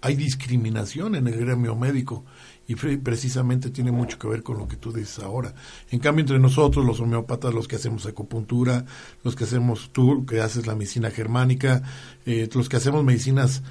[0.00, 2.24] Hay discriminación en el gremio médico
[2.66, 5.54] y pre- precisamente tiene mucho que ver con lo que tú dices ahora.
[5.90, 8.84] En cambio, entre nosotros, los homeópatas, los que hacemos acupuntura,
[9.22, 11.82] los que hacemos tú, que haces la medicina germánica,
[12.26, 13.62] eh, los que hacemos medicinas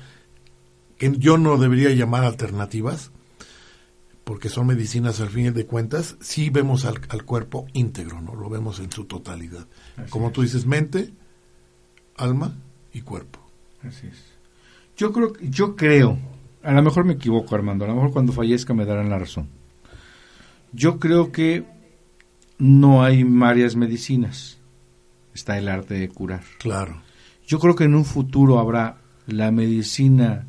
[0.97, 3.11] que yo no debería llamar alternativas,
[4.23, 8.35] porque son medicinas al fin de cuentas, sí vemos al, al cuerpo íntegro, ¿no?
[8.35, 9.67] Lo vemos en su totalidad.
[10.09, 11.13] Como tú dices, mente,
[12.15, 12.55] alma
[12.93, 13.39] y cuerpo.
[13.81, 14.23] Así es.
[14.95, 16.17] Yo creo, yo creo,
[16.61, 19.49] a lo mejor me equivoco Armando, a lo mejor cuando fallezca me darán la razón.
[20.71, 21.65] Yo creo que
[22.57, 24.59] no hay varias medicinas,
[25.33, 26.43] está el arte de curar.
[26.59, 27.01] Claro.
[27.45, 30.47] Yo creo que en un futuro habrá la medicina,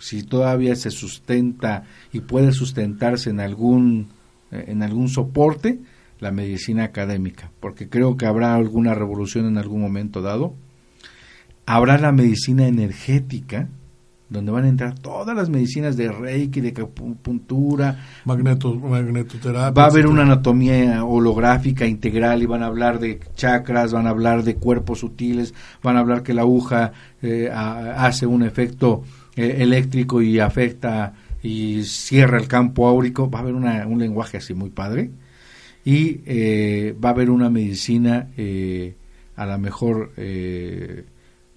[0.00, 4.08] si todavía se sustenta y puede sustentarse en algún,
[4.50, 5.78] eh, en algún soporte,
[6.18, 10.54] la medicina académica, porque creo que habrá alguna revolución en algún momento dado.
[11.66, 13.68] Habrá la medicina energética,
[14.28, 19.70] donde van a entrar todas las medicinas de reiki, de acupuntura, Magneto, magnetoterapia.
[19.70, 24.10] va a haber una anatomía holográfica integral y van a hablar de chakras, van a
[24.10, 26.92] hablar de cuerpos sutiles, van a hablar que la aguja
[27.22, 29.04] eh, hace un efecto
[29.42, 34.36] eh, eléctrico y afecta y cierra el campo áurico, va a haber una- un lenguaje
[34.38, 35.10] así muy padre
[35.84, 38.94] y eh, va a haber una medicina eh,
[39.36, 41.04] a la mejor eh,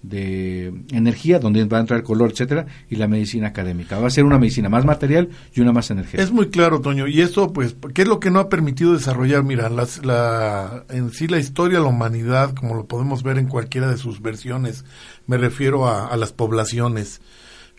[0.02, 4.24] de energía donde va a entrar color etcétera y la medicina académica va a ser
[4.24, 7.06] una medicina más material y una más energética Es muy claro, Toño.
[7.06, 9.44] Y eso, pues, ¿qué es lo que no ha permitido desarrollar?
[9.44, 13.96] Mira, la, en sí la historia la humanidad, como lo podemos ver en cualquiera de
[13.96, 14.84] sus versiones,
[15.26, 17.22] me refiero a, a las poblaciones,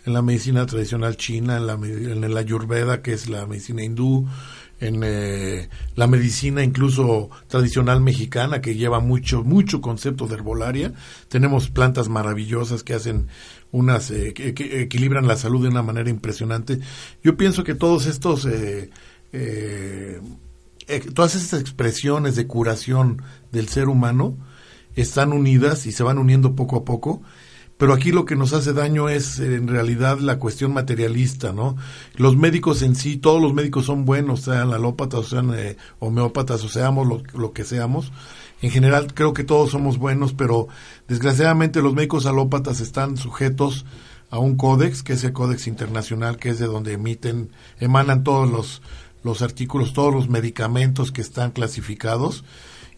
[0.06, 4.28] en la medicina tradicional china, en la, en la ayurveda, que es la medicina hindú,
[4.80, 10.94] en eh, la medicina incluso tradicional mexicana, que lleva mucho, mucho concepto de herbolaria.
[11.30, 13.28] Tenemos plantas maravillosas que hacen
[13.72, 16.80] unas, eh, que, equilibran la salud de una manera impresionante.
[17.24, 18.90] Yo pienso que todos estos, eh,
[19.34, 20.22] eh,
[21.14, 24.38] todas estas expresiones de curación del ser humano
[24.96, 27.22] están unidas y se van uniendo poco a poco.
[27.78, 31.76] Pero aquí lo que nos hace daño es en realidad la cuestión materialista, ¿no?
[32.16, 36.70] Los médicos en sí, todos los médicos son buenos, sean alópatas, sean eh, homeópatas, o
[36.70, 38.14] seamos lo, lo que seamos.
[38.62, 40.70] En general creo que todos somos buenos, pero
[41.10, 43.86] desgraciadamente los médicos alópatas están sujetos
[44.30, 47.50] a un códex, que es el códex internacional, que es de donde emiten,
[47.82, 48.82] emanan todos los,
[49.22, 52.46] los artículos, todos los medicamentos que están clasificados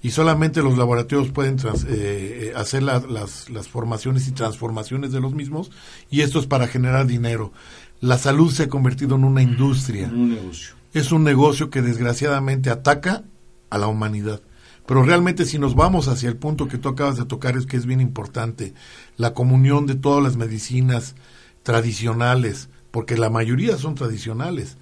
[0.07, 5.11] y solamente los laboratorios pueden trans- eh, eh, hacer la- las, las formaciones y transformaciones
[5.11, 5.69] de los mismos
[6.09, 7.51] y esto es para generar dinero.
[7.99, 12.69] La salud se ha convertido en una industria, un negocio es un negocio que desgraciadamente
[12.69, 13.23] ataca
[13.69, 14.41] a la humanidad.
[14.87, 17.75] Pero realmente si nos vamos hacia el punto que tú acabas de tocar es que
[17.75, 18.73] es bien importante,
[19.17, 21.15] la comunión de todas las medicinas
[21.63, 24.77] tradicionales, porque la mayoría son tradicionales.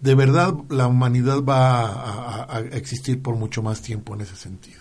[0.00, 4.36] De verdad la humanidad va a, a- a existir por mucho más tiempo en ese
[4.36, 4.80] sentido.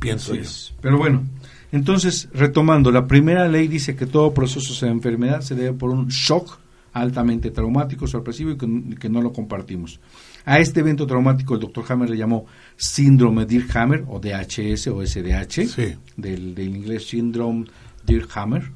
[0.00, 0.44] Pienso Así yo.
[0.48, 0.74] es.
[0.80, 1.24] Pero bueno,
[1.72, 6.08] entonces, retomando, la primera ley dice que todo proceso de enfermedad se debe por un
[6.08, 6.58] shock
[6.92, 10.00] altamente traumático, sorpresivo y que, que no lo compartimos.
[10.44, 12.46] A este evento traumático el doctor Hammer le llamó
[12.76, 15.94] síndrome Dirk-Hammer o DHS o SDH, Sí.
[16.16, 17.66] del, del inglés síndrome
[18.06, 18.70] Dirk-Hammer,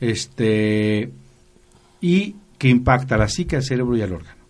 [0.00, 1.12] este,
[2.00, 4.43] y que impacta a la psique, al cerebro y al órgano.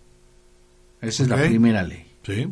[1.07, 2.05] Esa es la primera ley.
[2.23, 2.47] Sí.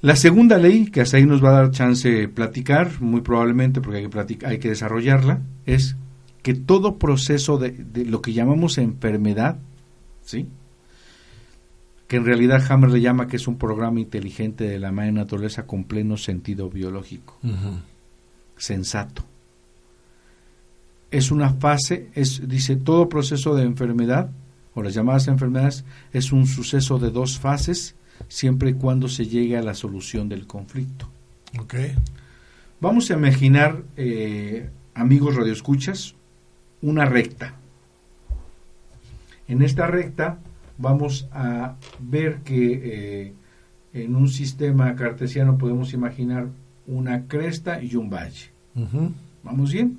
[0.00, 3.80] La segunda ley, que hasta ahí nos va a dar chance de platicar, muy probablemente
[3.80, 5.96] porque hay que, platic- hay que desarrollarla, es
[6.42, 9.58] que todo proceso de, de lo que llamamos enfermedad,
[10.24, 10.46] ¿sí?
[12.06, 15.66] que en realidad Hammer le llama que es un programa inteligente de la madre naturaleza
[15.66, 17.36] con pleno sentido biológico,
[18.56, 19.24] sensato.
[21.10, 24.30] Es una fase, es, dice, todo proceso de enfermedad,
[24.78, 27.96] o las llamadas enfermedades, es un suceso de dos fases,
[28.28, 31.08] siempre y cuando se llegue a la solución del conflicto.
[31.58, 31.74] Ok.
[32.80, 36.14] Vamos a imaginar, eh, amigos radioescuchas,
[36.80, 37.54] una recta.
[39.48, 40.38] En esta recta
[40.76, 43.32] vamos a ver que eh,
[43.94, 46.48] en un sistema cartesiano podemos imaginar
[46.86, 48.52] una cresta y un valle.
[49.42, 49.98] ¿Vamos bien?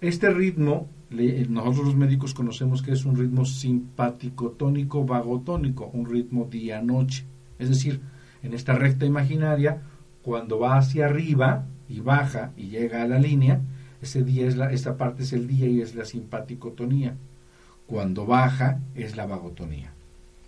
[0.00, 6.06] Este ritmo, le- nosotros los médicos conocemos que es un ritmo simpático tónico, vagotónico, un
[6.08, 7.24] ritmo día-noche.
[7.58, 8.00] Es decir,
[8.42, 9.82] en esta recta imaginaria,
[10.22, 13.60] cuando va hacia arriba y baja y llega a la línea,
[14.00, 17.16] ese día es la, esta parte es el día y es la simpaticotonía.
[17.86, 19.92] Cuando baja es la vagotonía.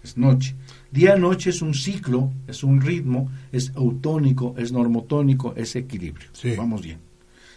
[0.03, 0.55] Es noche.
[0.91, 6.29] Día-noche es un ciclo, es un ritmo, es autónico, es normotónico, es equilibrio.
[6.33, 6.55] Sí.
[6.57, 6.99] Vamos bien.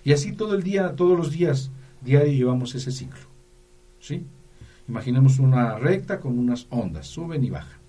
[0.03, 1.71] Y así todo el día, todos los días,
[2.05, 3.25] diario llevamos ese ciclo.
[3.99, 4.23] ¿Sí?
[4.87, 7.79] Imaginemos una recta con unas ondas, suben y bajan.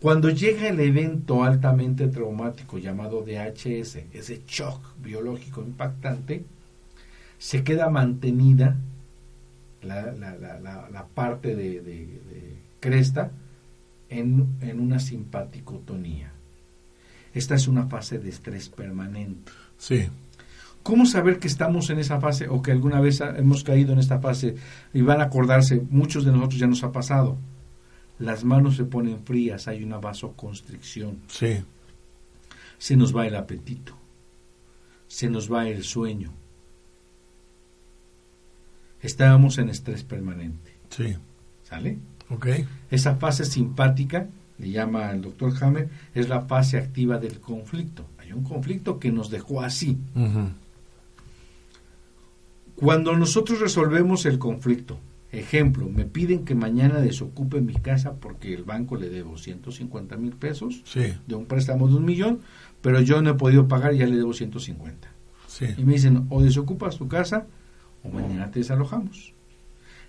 [0.00, 6.44] Cuando llega el evento altamente traumático llamado DHS, ese shock biológico impactante,
[7.38, 8.76] se queda mantenida
[9.82, 12.20] la, parte de
[12.80, 13.30] cresta
[14.10, 16.32] en, en una simpaticotonía.
[17.32, 19.50] Esta es una fase de estrés permanente.
[19.76, 20.08] Sí.
[20.84, 24.20] ¿Cómo saber que estamos en esa fase o que alguna vez hemos caído en esta
[24.20, 24.54] fase
[24.92, 25.82] y van a acordarse?
[25.90, 27.36] Muchos de nosotros ya nos ha pasado.
[28.18, 31.56] Las manos se ponen frías, hay una vasoconstricción, Sí.
[32.78, 33.96] se nos va el apetito,
[35.08, 36.30] se nos va el sueño.
[39.00, 41.16] Estábamos en estrés permanente, Sí.
[41.64, 41.98] ¿sale?
[42.30, 42.46] Ok.
[42.90, 44.28] Esa fase simpática,
[44.58, 48.06] le llama el doctor Hammer, es la fase activa del conflicto.
[48.18, 49.98] Hay un conflicto que nos dejó así.
[52.76, 54.98] Cuando nosotros resolvemos el conflicto,
[55.30, 60.32] ejemplo, me piden que mañana desocupe mi casa porque el banco le debo 150 mil
[60.32, 62.40] pesos Sí, de un préstamo de un millón,
[62.80, 65.08] pero yo no he podido pagar y ya le debo 150.
[65.46, 65.66] sí.
[65.76, 67.46] Y me dicen, o desocupas tu casa
[68.02, 69.32] o mañana te desalojamos.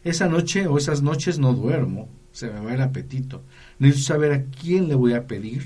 [0.03, 3.41] Esa noche o esas noches no duermo, se me va el apetito.
[3.79, 5.63] Necesito saber a quién le voy a pedir,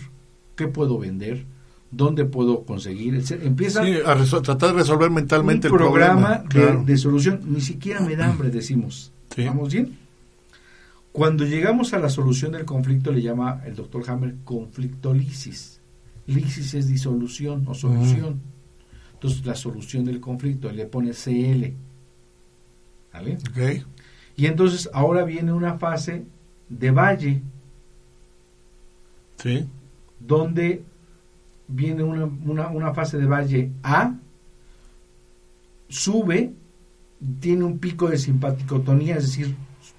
[0.56, 1.46] qué puedo vender,
[1.92, 3.16] dónde puedo conseguir.
[3.16, 3.42] etc.
[3.44, 6.50] Empieza Sí, a tratar de resolver mentalmente un el programa problema.
[6.50, 6.84] claro.
[6.86, 7.42] de solución.
[7.46, 9.12] Ni siquiera me da hambre, decimos.
[9.36, 9.46] Sí.
[9.46, 9.98] ¿Vamos bien?
[11.12, 15.82] Cuando llegamos a la solución del conflicto, le llama el doctor Hammer conflictolisis.
[16.28, 18.40] Lisis es disolución o solución.
[19.14, 21.74] Entonces, la solución del conflicto, le pone CL.
[23.12, 23.38] ¿Vale?
[23.50, 23.86] Ok.
[24.38, 26.24] Y entonces, ahora viene una fase
[26.70, 27.42] de valle,
[29.42, 29.66] Sí,
[30.20, 30.84] donde
[31.70, 34.16] viene una, una, una fase de valle A,
[35.88, 36.54] sube,
[37.40, 39.56] tiene un pico de simpaticotonía, es decir,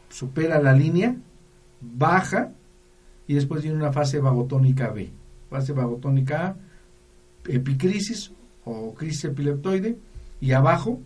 [0.08, 1.16] supera la línea,
[1.80, 2.52] baja,
[3.26, 5.10] y después viene una fase vagotónica B.
[5.48, 6.56] Fase vagotónica A,
[7.46, 8.32] epicrisis
[8.64, 9.96] o crisis epileptoide,
[10.40, 11.00] y abajo,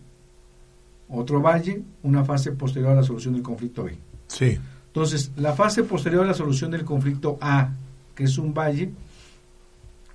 [1.07, 3.97] otro valle, una fase posterior a la solución del conflicto B.
[4.27, 4.59] sí.
[4.87, 7.73] Entonces, la fase posterior a la solución del conflicto A,
[8.15, 8.93] que es un valle,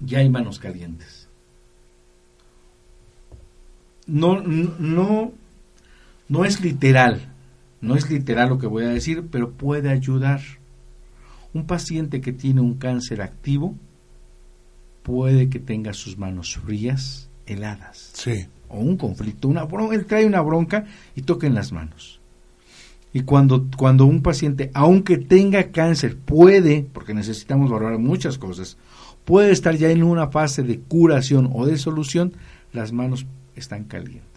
[0.01, 1.29] ya hay manos calientes.
[4.07, 5.33] No, no,
[6.29, 7.33] no es literal,
[7.81, 10.41] no es literal lo que voy a decir, pero puede ayudar.
[11.53, 13.75] Un paciente que tiene un cáncer activo
[15.03, 20.27] puede que tenga sus manos frías, heladas Sí, o un conflicto, una bronca, él trae
[20.27, 20.85] una bronca
[21.17, 22.21] y toca en las manos.
[23.13, 28.77] Y cuando, cuando un paciente, aunque tenga cáncer, puede, porque necesitamos valorar muchas cosas,
[29.25, 32.33] puede estar ya en una fase de curación o de solución,
[32.73, 34.31] las manos están calientes.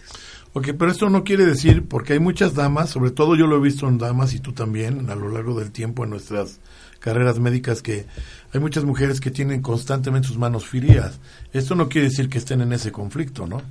[0.56, 3.62] Ok, pero esto no quiere decir, porque hay muchas damas, sobre todo yo lo he
[3.62, 6.60] visto en damas y tú también a lo largo del tiempo en nuestras
[7.00, 8.06] carreras médicas, que
[8.54, 11.20] hay muchas mujeres que tienen constantemente sus manos frías.
[11.54, 13.64] Esto no quiere decir que estén en ese conflicto, ¿no?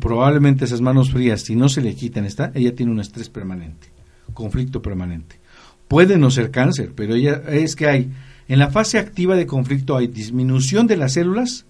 [0.00, 3.88] Probablemente esas manos frías, si no se le quitan, está, ella tiene un estrés permanente,
[4.34, 5.40] conflicto permanente.
[5.88, 8.12] Puede no ser cáncer, pero ella es que hay,
[8.48, 11.64] en la fase activa de conflicto hay disminución de las células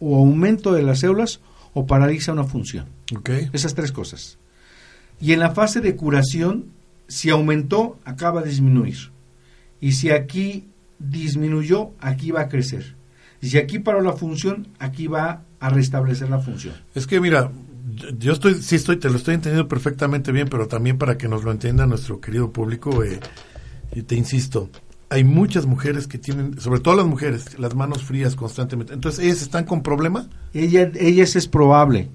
[0.00, 1.40] o aumento de las células
[1.74, 2.86] o paraliza una función.
[3.16, 4.38] Ok, Esas tres cosas.
[5.20, 6.66] Y en la fase de curación,
[7.08, 8.96] si aumentó, acaba de disminuir.
[9.80, 10.66] Y si aquí
[10.98, 12.96] disminuyó, aquí va a crecer.
[13.40, 16.74] Y si aquí paró la función, aquí va a restablecer la función.
[16.94, 17.50] es que mira,
[18.18, 21.44] yo- estoy, sí estoy, te lo estoy entendiendo perfectamente bien, pero también para que nos
[21.44, 23.18] lo entienda nuestro querido público, eh,
[24.06, 24.70] te insisto,
[25.10, 28.92] hay muchas mujeres que tienen, sobre todo las mujeres, las manos frías constantemente.
[28.94, 30.28] Entonces, ¿ellas están con problema?
[30.52, 32.10] Ella, ellas es probable,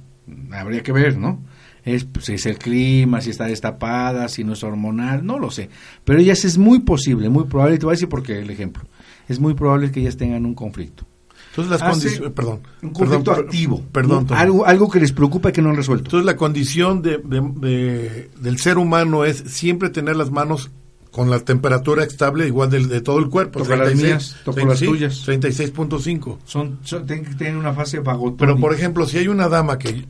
[0.51, 1.41] habría que ver, ¿no?
[1.85, 5.51] Es, pues, si es el clima, si está destapada, si no es hormonal, no lo
[5.51, 5.69] sé.
[6.05, 8.49] Pero ellas es muy posible, muy probable, y te voy a decir por qué el
[8.49, 8.83] ejemplo.
[9.27, 11.05] Es muy probable que ellas tengan un conflicto.
[11.49, 12.59] Entonces, las Hace condiciones, perdón.
[12.81, 13.83] Un conflicto perdón, activo.
[13.91, 16.05] Perdón, Un- algo, algo que les preocupa y que no han resuelto.
[16.05, 20.71] Entonces la condición de, de- de- del ser humano es siempre tener las manos
[21.13, 23.59] con la temperatura estable igual del- de, todo el cuerpo.
[23.59, 25.23] Toco las mías, toco las tuyas.
[25.27, 26.39] 36.5.
[26.43, 28.39] Son, son- tienen una fase vagotónica.
[28.45, 30.05] Pero por ejemplo, si hay una dama que,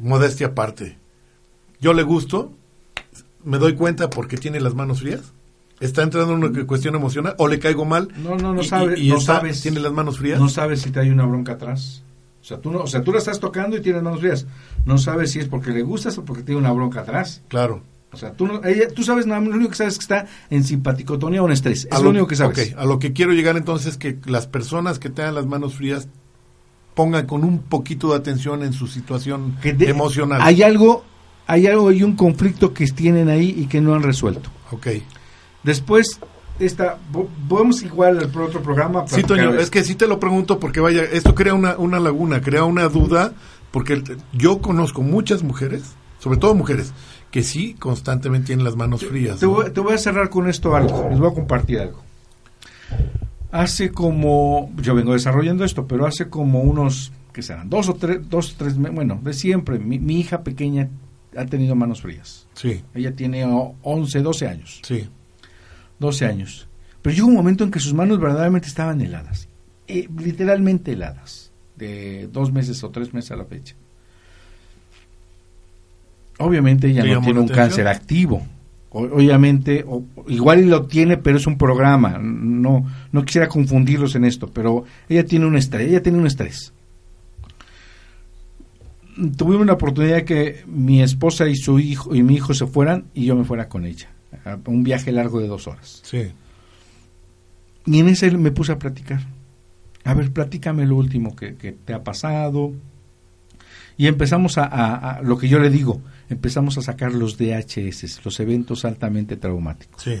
[0.00, 0.96] modestia aparte,
[1.80, 2.52] yo le gusto,
[3.44, 5.32] me doy cuenta porque tiene las manos frías.
[5.80, 8.06] ¿Está entrando en una cuestión emocional o le caigo mal?
[8.22, 9.60] No, no, no y- y no está- sabes.
[9.62, 10.38] ¿Tiene las manos frías?
[10.38, 12.04] No sabes si te hay una bronca atrás.
[12.40, 14.46] O sea, tú, no, o sea, tú la estás tocando y tienes manos frías.
[14.84, 17.42] No sabes si es porque le gustas o porque tiene una bronca atrás.
[17.48, 17.82] Claro.
[18.12, 20.26] O sea, tú, no, ella, tú sabes, nada lo único que sabes es que está
[20.50, 21.88] en simpaticotonía o en estrés.
[21.90, 22.74] A Es lo único que sabes.
[22.76, 26.08] a lo que quiero llegar entonces es que las personas que tengan las manos frías
[26.94, 30.40] pongan con un poquito de atención en su situación Que de- emocional.
[30.42, 31.04] Hay algo,
[31.46, 34.50] hay algo, hay un conflicto que tienen ahí y que no han resuelto.
[34.72, 34.88] Ok.
[35.62, 36.18] Después,
[36.58, 36.98] esta,
[37.48, 39.04] podemos igual al otro programa.
[39.08, 42.40] Sí, Toño, es que sí te lo pregunto porque vaya, esto crea una, una laguna,
[42.42, 43.32] crea una duda,
[43.70, 44.02] porque
[44.32, 45.82] yo conozco muchas mujeres,
[46.18, 46.92] sobre todo mujeres,
[47.32, 49.40] que sí constantemente tienen las manos frías.
[49.40, 49.52] Te ¿no?
[49.52, 52.00] voy, te voy a cerrar con esto algo, les voy a compartir algo.
[53.50, 57.68] Hace como, yo vengo desarrollando esto, pero hace como unos, ¿qué serán?
[57.68, 60.88] Dos o tres, dos o tres, bueno, de siempre, mi, mi hija pequeña
[61.36, 62.46] ha tenido manos frías.
[62.54, 65.08] Sí, Ella tiene o- 11, 12 años, sí.
[65.98, 66.66] 12 años.
[67.02, 69.48] Pero llegó un momento en que sus manos verdaderamente estaban heladas,
[69.88, 73.74] eh, literalmente heladas, de dos meses o tres meses a la fecha.
[76.38, 78.46] Obviamente ella ¿Te no tiene un cáncer activo.
[78.90, 82.18] Obviamente, o- igual lo tiene, pero es un programa.
[82.20, 85.88] No, no quisiera confundirlos en esto, pero ella tiene un estrés.
[85.88, 86.72] Ella tiene un estrés.
[89.36, 93.26] tuvimos la oportunidad que mi esposa y su hijo y mi hijo se fueran y
[93.26, 94.08] yo me fuera con ella.
[94.44, 96.00] A un viaje largo de dos horas.
[96.04, 96.32] Sí.
[97.84, 99.20] Y en ese me puse a platicar.
[100.04, 102.72] A ver, platícame lo último que, que te ha pasado.
[103.98, 106.00] Y empezamos a, a- a- lo que yo le digo,
[106.32, 110.02] empezamos a sacar los DHS, los eventos altamente traumáticos.
[110.02, 110.20] Sí.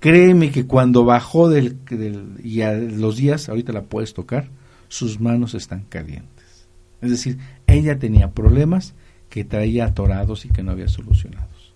[0.00, 4.48] Créeme que cuando bajó del, del- y a los días, ahorita la puedes tocar,
[4.88, 6.68] sus manos están calientes.
[7.00, 8.94] Es decir, ella tenía problemas
[9.28, 11.74] que traía atorados y que no había solucionados.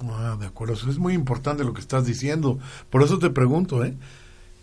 [0.00, 0.74] Ah, de acuerdo.
[0.74, 2.58] Eso es muy importante lo que estás diciendo.
[2.90, 3.94] Por eso te pregunto, ¿eh?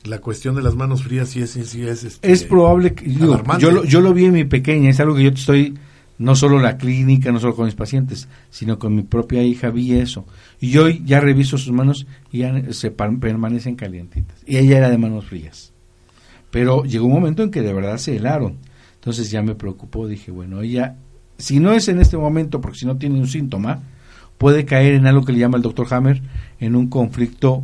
[0.03, 2.03] La cuestión de las manos frías sí es, sí, es.
[2.03, 5.15] este, Es probable que digo, yo lo, yo lo vi en mi pequeña, es algo
[5.15, 5.77] que yo te estoy
[6.20, 9.93] no solo la clínica, no solo con mis pacientes, sino con mi propia hija vi
[9.93, 10.26] eso.
[10.59, 14.43] Y hoy ya reviso sus manos y ya se permanecen calientitas.
[14.45, 15.74] Y ella era de manos frías.
[16.49, 18.55] Pero llegó un momento en que de verdad se helaron.
[18.95, 20.95] Entonces ya me preocupó, dije, bueno, ella,
[21.38, 23.84] si no es en este momento, porque si no tiene un síntoma,
[24.38, 26.22] puede caer en algo que le llama el doctor Hammer,
[26.59, 27.63] en un conflicto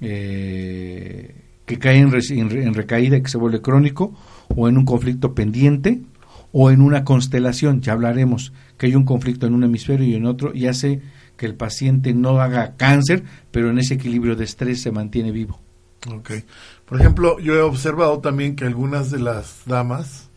[0.00, 4.14] eh, que cae en, en re- en recaída que se vuelve crónico,
[4.54, 6.02] o en un conflicto pendiente,
[6.52, 10.26] o en una constelación, ya hablaremos, que hay un conflicto en un hemisferio y en
[10.26, 11.00] otro, y hace
[11.36, 15.58] que el paciente no haga cáncer, pero en ese equilibrio de estrés se mantiene vivo.
[16.12, 16.30] Ok.
[16.84, 20.28] Por ejemplo, yo he observado también que algunas de las damas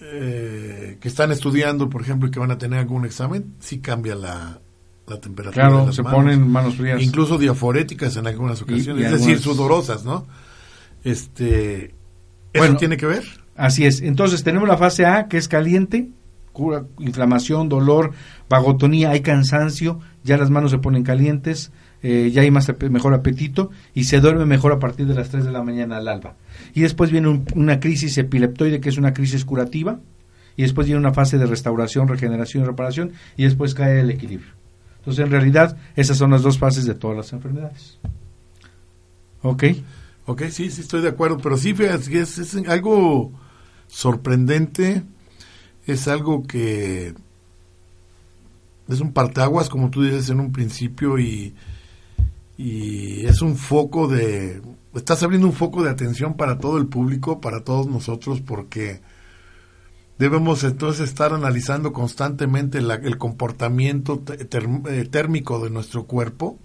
[0.00, 4.14] eh, que están estudiando, por ejemplo, y que van a tener algún examen, sí cambia
[4.14, 4.60] la,
[5.06, 5.64] la temperatura.
[5.64, 6.16] de Claro, las se manos.
[6.18, 7.02] ponen manos frías.
[7.02, 10.26] Incluso diaforéticas en algunas ocasiones, y es decir, sudorosas, ¿no?
[11.04, 11.94] Este, ¿Eso
[12.54, 13.24] Bueno, tiene que ver?
[13.56, 14.00] Así es.
[14.00, 16.08] Entonces tenemos la fase A, que es caliente,
[16.52, 18.12] cura inflamación, dolor,
[18.48, 21.70] vagotonía, hay cansancio, ya las manos se ponen calientes,
[22.02, 25.44] eh, ya hay más mejor apetito y se duerme mejor a partir de las 3
[25.44, 26.34] de la mañana al alba.
[26.74, 30.00] Y después viene un- una crisis epileptoide, que es una crisis curativa,
[30.56, 34.52] y después viene una fase de restauración, regeneración y reparación, y después cae el equilibrio.
[34.98, 37.98] Entonces, en realidad, esas son las dos fases de todas las enfermedades.
[39.42, 39.64] ¿Ok?
[40.30, 43.32] Ok, sí, sí estoy de acuerdo, pero sí, es, es algo
[43.88, 45.02] sorprendente,
[45.86, 47.14] es algo que
[48.88, 51.54] es un partaguas, como tú dices en un principio, y,
[53.26, 54.60] es un foco de,
[54.94, 59.00] estás abriendo un foco de atención para todo el público, para todos nosotros, porque
[60.18, 66.58] debemos entonces estar analizando constantemente el comportamiento te- term- eh, térmico de nuestro cuerpo,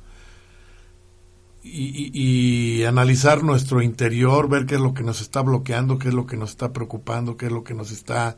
[1.66, 6.28] y, analizar nuestro interior, ver qué es lo que nos está bloqueando, qué es lo
[6.28, 8.38] que nos está preocupando, qué es lo que nos está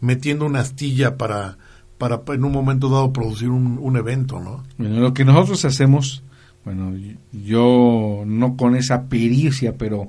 [0.00, 1.56] metiendo una astilla para,
[1.98, 4.64] para en un momento dado producir un, un evento, ¿no?
[4.76, 6.24] Bueno, lo que nosotros hacemos,
[6.64, 6.92] bueno,
[7.32, 10.08] yo no con esa pericia, pero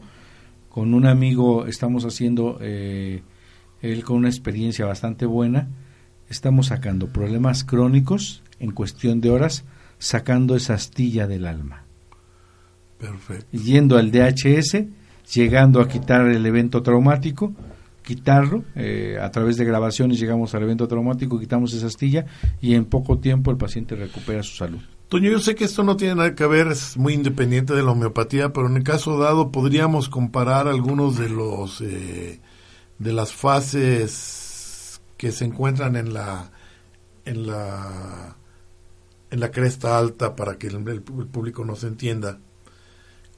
[0.70, 3.22] con un amigo estamos haciendo, eh,
[3.82, 5.70] él con una experiencia bastante buena,
[6.30, 9.66] estamos sacando problemas crónicos en cuestión de horas,
[10.00, 11.85] sacando esa astilla del alma.
[12.98, 13.46] Perfecto.
[13.52, 14.86] Yendo al DHS,
[15.34, 17.54] llegando a quitar el evento traumático,
[18.06, 22.26] quitarlo, eh, a través de grabaciones llegamos al evento traumático, quitamos esa astilla
[22.62, 24.80] y en poco tiempo el paciente recupera su salud.
[25.10, 27.92] Toño, yo sé que esto no tiene nada que ver, es muy independiente de la
[27.92, 32.40] homeopatía, pero en el caso dado podríamos comparar algunos de los eh,
[32.98, 36.52] de las fases que se encuentran en la
[37.26, 38.36] en la
[39.32, 42.40] en la cresta alta para que el, el público nos entienda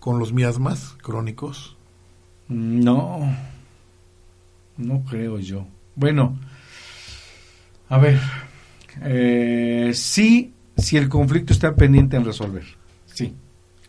[0.08, 1.76] con los miasmas crónicos.
[2.48, 3.20] No,
[4.78, 5.68] no creo yo.
[5.96, 6.38] Bueno,
[7.90, 8.18] a ver,
[9.02, 12.64] eh, sí, si el conflicto está pendiente en resolver,
[13.06, 13.36] sí.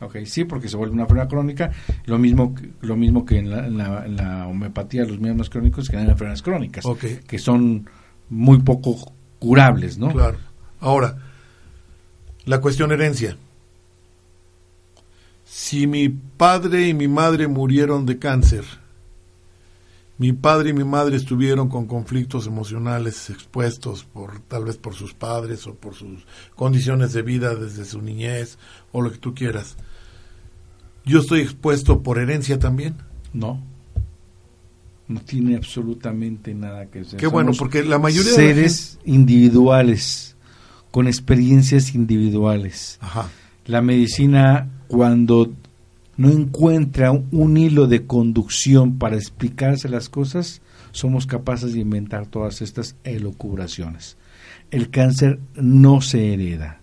[0.00, 1.70] Ok, sí, porque se vuelve una enfermedad crónica,
[2.06, 5.50] lo mismo, que- lo mismo que en la, en la- en la homeopatía, los miasmas
[5.50, 7.04] crónicos generan enfermedades crónicas, Ok.
[7.28, 7.88] que son
[8.28, 10.10] muy poco curables, ¿no?
[10.10, 10.38] Claro.
[10.80, 11.16] Ahora,
[12.44, 13.36] la cuestión herencia.
[15.50, 18.64] Si mi padre y mi madre murieron de cáncer,
[20.18, 25.14] mi padre y mi madre estuvieron con conflictos emocionales expuestos por tal vez por sus
[25.14, 28.58] padres o por sus condiciones de vida desde su niñez
[28.92, 29.76] o lo que tú quieras.
[31.06, 32.96] Yo estoy expuesto por herencia también.
[33.32, 33.62] No,
[35.06, 37.16] no tiene absolutamente nada que ver.
[37.16, 40.36] Qué bueno, Somos porque la mayoría de la seres individuales
[40.90, 42.98] con experiencias individuales.
[43.00, 43.30] Ajá.
[43.64, 45.52] La medicina cuando
[46.16, 50.60] no encuentra un hilo de conducción para explicarse las cosas,
[50.90, 54.16] somos capaces de inventar todas estas elocubraciones.
[54.70, 56.80] El cáncer no se hereda.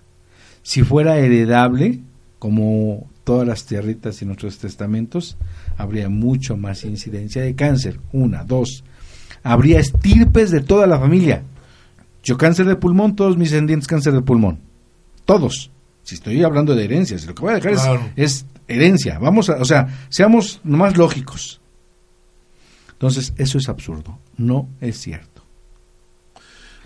[0.64, 2.00] Si fuera heredable,
[2.40, 5.38] como todas las tierritas y nuestros testamentos,
[5.78, 8.00] habría mucho más incidencia de cáncer.
[8.14, 8.84] Una, dos.
[9.44, 11.44] habría estirpes de toda la familia.
[12.24, 14.60] Yo cáncer de pulmón, todos mis descendientes cáncer de pulmón.
[15.26, 15.72] Todos.
[16.06, 18.10] Si estoy hablando de herencias, lo que voy a dejar es- Claro.
[18.16, 19.20] es, herencia.
[19.20, 21.60] Vamos a, o sea, seamos más lógicos.
[22.94, 24.18] Entonces, eso es absurdo.
[24.38, 25.44] No es cierto.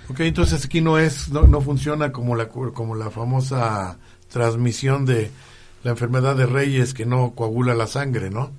[0.10, 4.00] Ok, entonces aquí no es, no, no funciona como la, como la famosa
[4.30, 5.30] transmisión de
[5.84, 8.52] la enfermedad de Reyes que no coagula la sangre, ¿no?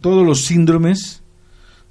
[0.00, 1.22] Todos los síndromes,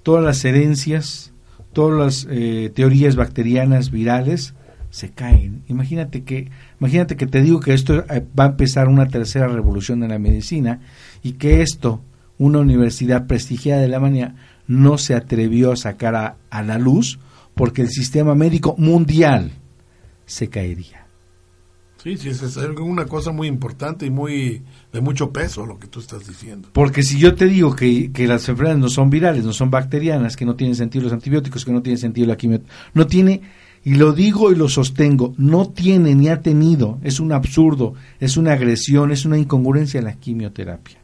[0.04, 1.32] todas las herencias,
[1.74, 4.54] todas las eh, teorías bacterianas, virales,
[4.92, 5.64] se caen.
[5.68, 10.04] Imagínate que, imagínate que te digo que esto eh, va a empezar una tercera revolución
[10.04, 10.82] en la medicina
[11.24, 12.02] y que esto,
[12.38, 14.36] una universidad prestigiada de Alemania,
[14.68, 17.20] no se atrevió a sacar a, a la luz
[17.56, 19.52] porque el sistema médico mundial
[20.26, 21.02] se caería.
[22.04, 22.42] Sí, sí, es,
[22.80, 26.70] una cosa muy importante y muy de mucho peso lo que tú estás diciendo.
[26.74, 30.36] Porque si yo te digo que, que las enfermedades no son virales, no son bacterianas,
[30.36, 32.62] que no tienen sentido los antibióticos, que no tienen sentido la quimio,
[32.96, 33.42] no tiene,
[33.84, 38.38] y lo digo y lo sostengo, no tiene ni ha tenido, es un absurdo, es
[38.38, 40.98] una agresión, es una incongruencia la quimioterapia.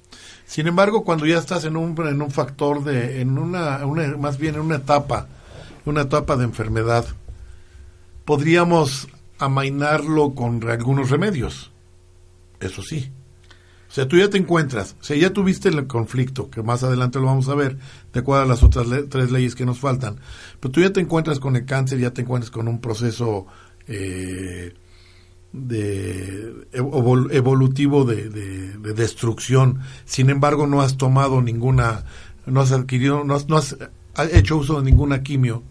[0.45, 4.37] Sin embargo, cuando ya estás en un, en un factor de, en una, una- más
[4.37, 5.27] bien en una etapa,
[5.85, 7.05] una etapa de enfermedad,
[8.25, 9.07] podríamos
[9.39, 11.71] amainarlo con algunos remedios.
[12.59, 13.11] Eso sí.
[13.89, 17.19] O sea, tú ya te encuentras, o sea, ya tuviste el conflicto, que más adelante
[17.19, 17.77] lo vamos a ver,
[18.13, 20.17] de acuerdo a las otras le- tres leyes que nos faltan.
[20.59, 23.47] Pero tú ya te encuentras con el cáncer, ya te encuentras con un proceso
[23.87, 24.73] eh,
[25.53, 29.79] de evol- evolutivo de, de- de destrucción.
[30.05, 32.03] Sin embargo, no has tomado ninguna,
[32.45, 33.77] no has adquirido, no has, no has
[34.33, 35.63] hecho uso de ninguna quimio.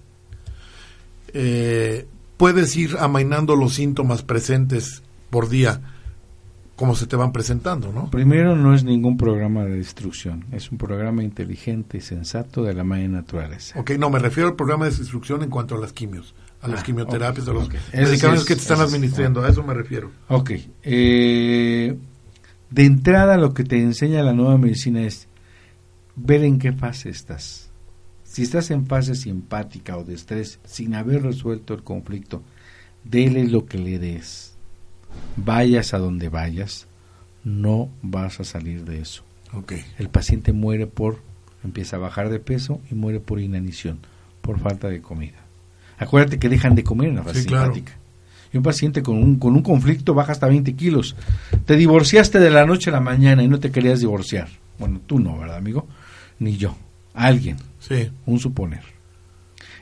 [1.34, 2.06] Eh,
[2.36, 5.80] puedes ir amainando los síntomas presentes por día,
[6.76, 8.10] como se te van presentando, ¿no?
[8.10, 12.84] Primero, no es ningún programa de destrucción, es un programa inteligente y sensato de la
[12.84, 13.80] madre naturaleza.
[13.80, 16.80] Ok, no, me refiero al programa de instrucción en cuanto a las quimios, a las
[16.80, 20.10] Ah, quimioterapias, a los medicamentos que te están es- administrando, a eso me refiero.
[20.28, 20.50] Ok.
[20.82, 21.96] eh,
[22.70, 25.28] de entrada lo que te enseña la nueva medicina es
[26.16, 27.70] ver en qué fase estás.
[28.24, 32.42] Si estás en fase simpática o de estrés sin haber resuelto el conflicto,
[33.04, 34.55] dele lo que le des.
[35.36, 36.86] Vayas a donde vayas,
[37.44, 39.22] no vas a salir de eso.
[39.98, 41.18] El paciente muere por,
[41.64, 43.98] empieza a bajar de peso y muere por inanición,
[44.42, 45.38] por falta de comida.
[45.98, 47.72] Acuérdate que dejan de comer en la fase Sí, claro.
[47.74, 47.96] simpática.
[48.52, 51.16] Y un paciente con un, con un conflicto baja hasta 20 kilos.
[51.64, 54.48] Te divorciaste de la noche a la mañana y no te querías divorciar.
[54.78, 55.86] Bueno, tú no, ¿verdad, amigo?
[56.38, 56.76] Ni yo.
[57.14, 57.56] Alguien.
[57.80, 58.10] Sí.
[58.26, 58.82] Un suponer.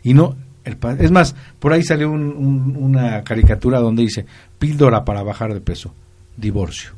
[0.03, 4.27] Y no, el pa- es más, por ahí salió un- un- una caricatura donde dice,
[4.59, 5.95] píldora para bajar de peso,
[6.37, 6.91] divorcio.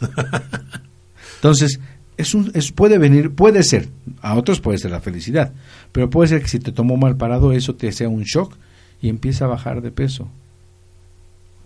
[1.36, 1.80] Entonces,
[2.16, 3.88] es un, es, puede venir, puede ser,
[4.22, 5.52] a otros puede ser la felicidad,
[5.92, 8.54] pero puede ser que si te tomó mal parado eso te sea un shock
[9.02, 10.28] y empieza a bajar de peso.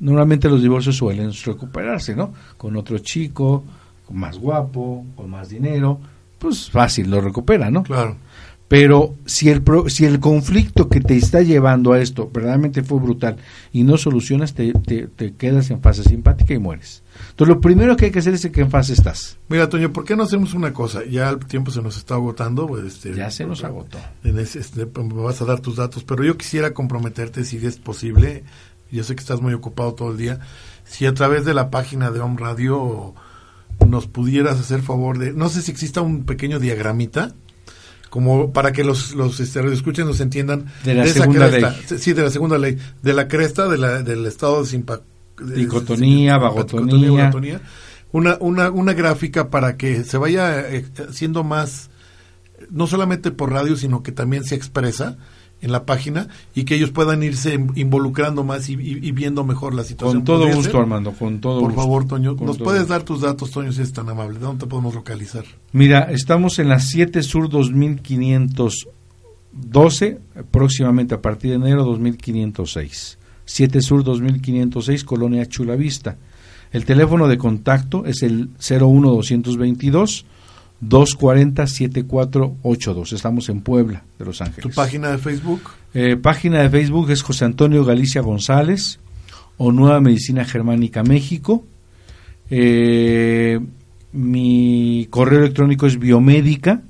[0.01, 2.33] Normalmente los divorcios suelen recuperarse, ¿no?
[2.57, 3.65] Con otro chico,
[4.07, 5.99] con más guapo, con más dinero,
[6.39, 7.83] pues fácil, lo recupera, ¿no?
[7.83, 8.17] Claro.
[8.69, 13.01] Pero si el, pro- si el conflicto que te está llevando a esto verdaderamente fue
[13.01, 13.39] brutal
[13.73, 17.03] y no solucionas, te, te- te quedas en fase simpática y mueres.
[17.31, 19.39] Entonces, lo primero que hay que hacer es que en fase estás.
[19.49, 21.01] Mira, Toño, ¿por qué no hacemos una cosa?
[21.07, 22.67] Ya el tiempo se nos está agotando.
[22.67, 23.97] pues, Este, Ya se nos agotó.
[24.23, 27.79] en ese- este, me vas a dar tus datos, pero yo quisiera comprometerte, si es
[27.79, 28.45] posible,
[28.93, 30.41] yo sé que estás muy ocupado todo el día,
[30.85, 33.15] si a través de la página de Home Radio
[33.89, 37.35] nos pudieras hacer favor de, no sé si exista un pequeño diagramita,
[38.11, 41.99] como para que los, los este, escuchen nos entiendan De la segunda cresta, ley.
[42.01, 45.03] sí, de la segunda ley, de la cresta de la, del estado de simpa-
[45.41, 47.11] Dicotonía, de- vagotonía.
[47.25, 47.61] vagotonía.
[48.13, 51.91] una, una, una gráfica para que se vaya eh, haciendo más,
[52.71, 55.17] no solamente por radio, sino que también se expresa
[55.61, 59.45] en la página y que ellos puedan irse in- involucrando más y, y- y viendo
[59.45, 60.19] mejor la situación.
[60.19, 60.81] Con todo ¿Podría gusto, ser?
[60.81, 61.83] Armando, con todo Por gusto.
[61.83, 62.93] favor, Toño, Con ¿nos puedes gusto.
[62.95, 64.39] dar tus datos, Toño, si es tan amable?
[64.39, 65.45] ¿Dónde te podemos localizar?
[65.73, 67.49] Mira, estamos en la 7 Sur
[69.53, 70.19] 2512,
[70.51, 73.19] próximamente a partir de enero 2506.
[73.45, 76.17] 7 Sur 2506, Colonia Chulavista.
[76.71, 80.27] El teléfono de contacto es el 01222
[80.81, 83.13] 240 7482.
[83.13, 84.77] Estamos en Puebla, de Los ¿Tu Ángeles.
[84.77, 85.63] página de Facebook?
[85.95, 89.01] Eh, página de Facebook es José Antonio Galicia González
[89.57, 91.65] o Nueva Medicina Germánica México.
[92.51, 93.61] Eh,
[94.13, 96.83] mi correo electrónico es biomédica,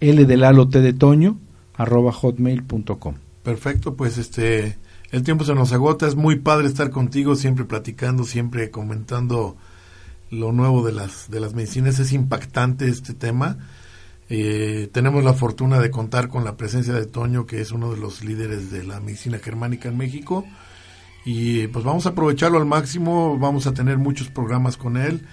[0.00, 1.38] L de Lalo T de Toño,
[1.74, 3.14] arroba hotmail.com.
[3.42, 4.76] Perfecto, pues este
[5.10, 9.56] el tiempo se nos agota, es muy padre estar contigo, siempre platicando, siempre comentando
[10.30, 13.58] lo nuevo de las de las medicinas, es impactante este tema.
[14.28, 17.98] Eh, tenemos la fortuna de contar con la presencia de Toño, que es uno de
[17.98, 20.44] los líderes de la medicina germánica en México.
[21.24, 25.26] Y pues vamos a aprovecharlo al máximo, vamos a tener muchos programas con él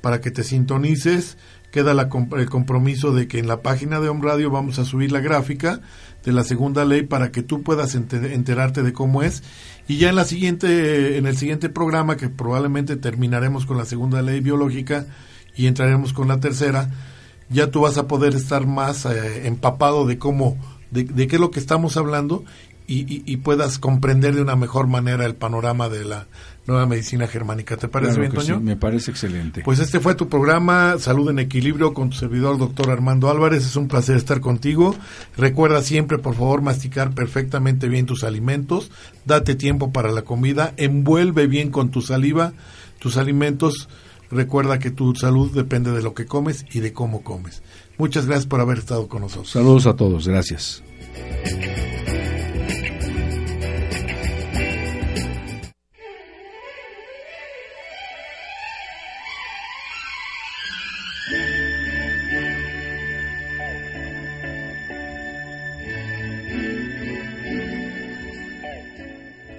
[0.00, 1.38] para que te sintonices.
[1.70, 5.12] Queda la, el compromiso de que en la página de Home Radio vamos a subir
[5.12, 5.80] la gráfica
[6.24, 9.42] de la segunda ley para que tú puedas enterarte de cómo es.
[9.88, 14.22] Y ya en la siguiente, en el siguiente programa, que probablemente terminaremos con la segunda
[14.22, 15.06] ley biológica
[15.56, 16.90] y entraremos con la tercera,
[17.48, 20.56] ya tú vas a poder estar más eh, empapado de cómo,
[20.90, 22.44] de, qué es lo que estamos hablando
[22.92, 26.26] y, puedas comprender de una mejor manera el panorama de la
[26.70, 27.76] nueva medicina germánica.
[27.76, 28.60] ¿Te parece bien, Toño?
[28.60, 29.62] me parece excelente.
[29.62, 33.66] Pues este fue tu programa, Salud en Equilibrio, con tu servidor, doctor Armando Álvarez.
[33.66, 34.94] Es un placer estar contigo.
[35.36, 38.90] Recuerda siempre, por favor, masticar perfectamente bien tus alimentos.
[39.24, 40.72] Date tiempo para la comida.
[40.76, 42.52] Envuelve bien con tu saliva
[42.98, 43.88] tus alimentos
[44.30, 47.62] Recuerda que tu salud depende de lo que comes y de cómo comes.
[47.98, 49.50] Muchas gracias por haber estado con nosotros.
[49.50, 50.82] Saludos a todos, gracias.